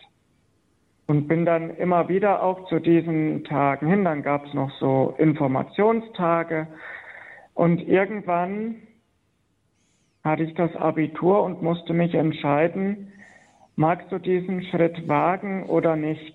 Und 1.06 1.28
bin 1.28 1.44
dann 1.44 1.70
immer 1.76 2.08
wieder 2.08 2.42
auch 2.42 2.68
zu 2.68 2.80
diesen 2.80 3.44
Tagen 3.44 3.86
hin. 3.86 4.04
Dann 4.04 4.22
gab 4.22 4.46
es 4.46 4.54
noch 4.54 4.70
so 4.80 5.14
Informationstage. 5.18 6.66
Und 7.54 7.86
irgendwann 7.86 8.76
hatte 10.24 10.42
ich 10.42 10.54
das 10.54 10.74
Abitur 10.74 11.42
und 11.42 11.62
musste 11.62 11.92
mich 11.94 12.14
entscheiden, 12.14 13.12
magst 13.76 14.10
du 14.10 14.18
diesen 14.18 14.64
Schritt 14.64 15.08
wagen 15.08 15.64
oder 15.66 15.94
nicht? 15.94 16.34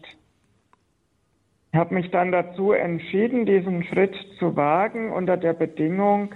Ich 1.73 1.79
habe 1.79 1.93
mich 1.93 2.09
dann 2.11 2.31
dazu 2.31 2.71
entschieden, 2.71 3.45
diesen 3.45 3.83
Schritt 3.83 4.15
zu 4.39 4.55
wagen 4.55 5.11
unter 5.11 5.37
der 5.37 5.53
Bedingung, 5.53 6.33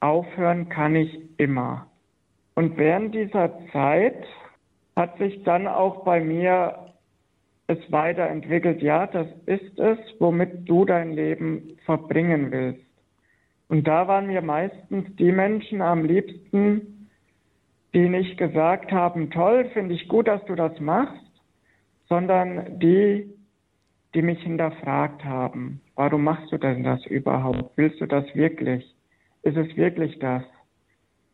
aufhören 0.00 0.68
kann 0.68 0.94
ich 0.94 1.38
immer. 1.38 1.86
Und 2.54 2.76
während 2.76 3.14
dieser 3.14 3.52
Zeit 3.72 4.26
hat 4.96 5.16
sich 5.18 5.42
dann 5.44 5.66
auch 5.66 6.04
bei 6.04 6.20
mir 6.20 6.87
es 7.68 7.78
weiterentwickelt. 7.92 8.82
Ja, 8.82 9.06
das 9.06 9.28
ist 9.46 9.78
es, 9.78 9.98
womit 10.18 10.68
du 10.68 10.84
dein 10.84 11.12
Leben 11.12 11.76
verbringen 11.84 12.50
willst. 12.50 12.84
Und 13.68 13.86
da 13.86 14.08
waren 14.08 14.26
mir 14.26 14.40
meistens 14.40 15.14
die 15.16 15.30
Menschen 15.30 15.82
am 15.82 16.04
liebsten, 16.04 17.08
die 17.92 18.08
nicht 18.08 18.38
gesagt 18.38 18.90
haben, 18.90 19.30
toll, 19.30 19.66
finde 19.74 19.94
ich 19.94 20.08
gut, 20.08 20.28
dass 20.28 20.42
du 20.46 20.54
das 20.54 20.80
machst, 20.80 21.30
sondern 22.08 22.78
die, 22.78 23.30
die 24.14 24.22
mich 24.22 24.42
hinterfragt 24.42 25.22
haben, 25.24 25.82
warum 25.94 26.24
machst 26.24 26.50
du 26.50 26.56
denn 26.56 26.82
das 26.82 27.04
überhaupt? 27.04 27.76
Willst 27.76 28.00
du 28.00 28.06
das 28.06 28.24
wirklich? 28.34 28.94
Ist 29.42 29.58
es 29.58 29.76
wirklich 29.76 30.18
das? 30.20 30.42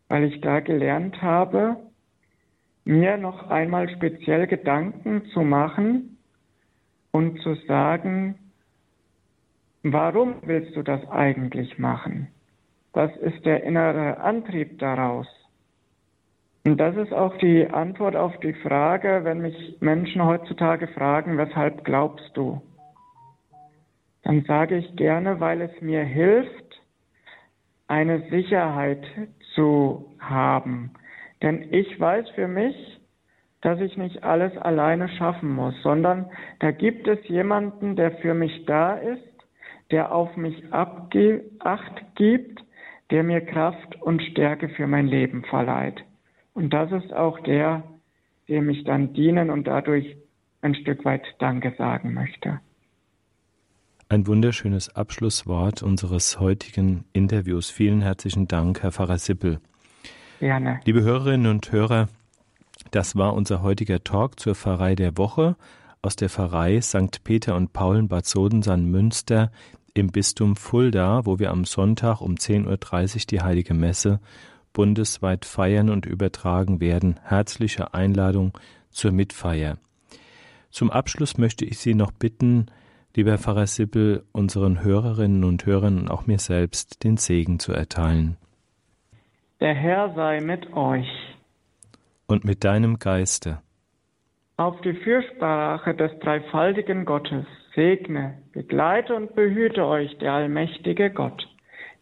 Weil 0.09 0.25
ich 0.25 0.41
da 0.41 0.59
gelernt 0.59 1.23
habe, 1.23 1.77
mir 2.85 3.17
noch 3.19 3.51
einmal 3.51 3.89
speziell 3.89 4.49
Gedanken 4.49 5.27
zu 5.27 5.43
machen 5.43 6.14
und 7.15 7.41
zu 7.43 7.55
sagen, 7.69 8.35
warum 9.85 10.35
willst 10.43 10.75
du 10.75 10.83
das 10.83 11.01
eigentlich 11.09 11.79
machen? 11.79 12.27
Was 12.93 13.17
ist 13.19 13.45
der 13.47 13.63
innere 13.63 14.19
Antrieb 14.19 14.81
daraus? 14.81 15.29
Und 16.65 16.77
das 16.79 16.97
ist 16.97 17.13
auch 17.13 17.39
die 17.39 17.69
Antwort 17.69 18.17
auf 18.17 18.37
die 18.41 18.55
Frage, 18.55 19.21
wenn 19.23 19.43
mich 19.43 19.77
Menschen 19.79 20.25
heutzutage 20.25 20.89
fragen, 20.89 21.39
weshalb 21.39 21.85
glaubst 21.85 22.37
du? 22.37 22.61
Dann 24.25 24.43
sage 24.43 24.79
ich 24.79 24.97
gerne, 24.97 25.39
weil 25.39 25.61
es 25.61 25.81
mir 25.81 26.03
hilft, 26.03 26.83
eine 27.87 28.29
Sicherheit 28.29 29.07
zu 29.55 30.11
haben. 30.19 30.91
Denn 31.43 31.73
ich 31.73 32.01
weiß 32.01 32.29
für 32.31 32.49
mich, 32.49 32.75
dass 33.65 33.81
ich 33.81 33.97
nicht 33.97 34.23
alles 34.23 34.55
alleine 34.59 35.09
schaffen 35.09 35.51
muss, 35.51 35.75
sondern 35.83 36.27
da 36.61 36.71
gibt 36.71 37.09
es 37.09 37.19
jemanden, 37.29 37.97
der 37.97 38.13
für 38.19 38.35
mich 38.35 38.67
da 38.67 38.93
ist, 38.93 39.23
der 39.91 40.15
auf 40.15 40.37
mich 40.37 40.71
Acht 40.71 42.15
gibt, 42.15 42.63
der 43.11 43.23
mir 43.23 43.41
Kraft 43.41 44.01
und 44.03 44.23
Stärke 44.23 44.69
für 44.69 44.87
mein 44.87 45.07
Leben 45.07 45.45
verleiht. 45.45 46.05
Und 46.53 46.75
das 46.75 46.93
ist 46.93 47.15
auch 47.15 47.41
der, 47.41 47.83
dem 48.51 48.69
ich 48.69 48.85
dann 48.85 49.15
dienen 49.15 49.49
und 49.49 49.67
dadurch 49.67 50.15
ein 50.61 50.75
Stück 50.75 51.07
weit 51.07 51.23
Danke 51.39 51.75
sagen 51.79 52.13
möchte. 52.13 52.61
Ein 54.11 54.27
wunderschönes 54.27 54.95
Abschlusswort 54.95 55.83
unseres 55.83 56.39
heutigen 56.39 57.07
Interviews. 57.15 57.71
Vielen 57.71 58.03
herzlichen 58.03 58.47
Dank, 58.47 58.83
Herr 58.83 58.93
Pfarrer 58.93 59.17
Sippel. 59.17 59.59
Gerne. 60.41 60.81
Liebe 60.85 61.03
Hörerinnen 61.03 61.51
und 61.51 61.73
Hörer, 61.73 62.09
das 62.95 63.17
war 63.17 63.35
unser 63.35 63.63
heutiger 63.63 64.05
Talk 64.05 64.39
zur 64.39 64.55
Pfarrei 64.55 64.95
der 64.95 65.19
Woche 65.19 65.57
aus 66.01 66.15
der 66.15 66.29
Pfarrei 66.29 66.81
St. 66.81 67.25
Peter 67.25 67.57
und 67.57 67.73
Paul 67.73 67.97
in 67.99 68.09
Bad 68.09 68.25
Sodensan 68.25 68.85
Münster 68.89 69.51
im 69.95 70.13
Bistum 70.13 70.55
Fulda, 70.55 71.27
wo 71.27 71.41
wir 71.41 71.51
am 71.51 71.65
Sonntag 71.65 72.21
um 72.21 72.35
10.30 72.35 73.15
Uhr 73.15 73.21
die 73.31 73.41
Heilige 73.41 73.75
Messe 73.75 74.21
bundesweit 74.73 75.45
feiern 75.45 75.91
und 75.91 76.07
übertragen 76.07 76.81
werden. 76.81 77.19
Herzliche 77.23 77.95
Einladung 77.95 78.53
zur 78.91 79.11
Mitfeier. 79.11 79.79
Zum 80.71 80.91
Abschluss 80.91 81.37
möchte 81.37 81.65
ich 81.65 81.79
Sie 81.79 81.95
noch 81.95 82.13
bitten, 82.13 82.67
lieber 83.17 83.39
Pfarrer 83.39 83.67
Sippel, 83.67 84.25
unseren 84.33 84.85
Hörerinnen 84.85 85.43
und 85.43 85.67
Hörern 85.67 85.99
und 85.99 86.11
auch 86.11 86.27
mir 86.27 86.39
selbst 86.39 87.03
den 87.03 87.17
Segen 87.17 87.59
zu 87.59 87.73
erteilen. 87.73 88.37
Der 89.61 89.75
Herr 89.75 90.13
sei 90.15 90.41
mit 90.41 90.73
euch. 90.75 91.09
Und 92.27 92.45
mit 92.45 92.65
deinem 92.65 92.99
Geiste. 92.99 93.61
Auf 94.57 94.81
die 94.83 94.95
Fürsprache 94.95 95.95
des 95.95 96.13
dreifaltigen 96.21 97.05
Gottes 97.05 97.45
segne, 97.75 98.39
begleite 98.53 99.15
und 99.15 99.35
behüte 99.35 99.85
euch 99.85 100.17
der 100.19 100.33
allmächtige 100.33 101.11
Gott, 101.11 101.47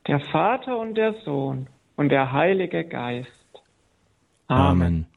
der 0.06 0.20
Vater 0.20 0.78
und 0.78 0.94
der 0.94 1.14
Sohn 1.24 1.68
und 1.96 2.10
der 2.10 2.32
Heilige 2.32 2.84
Geist. 2.84 3.30
Amen. 4.48 4.82
Amen. 4.82 5.11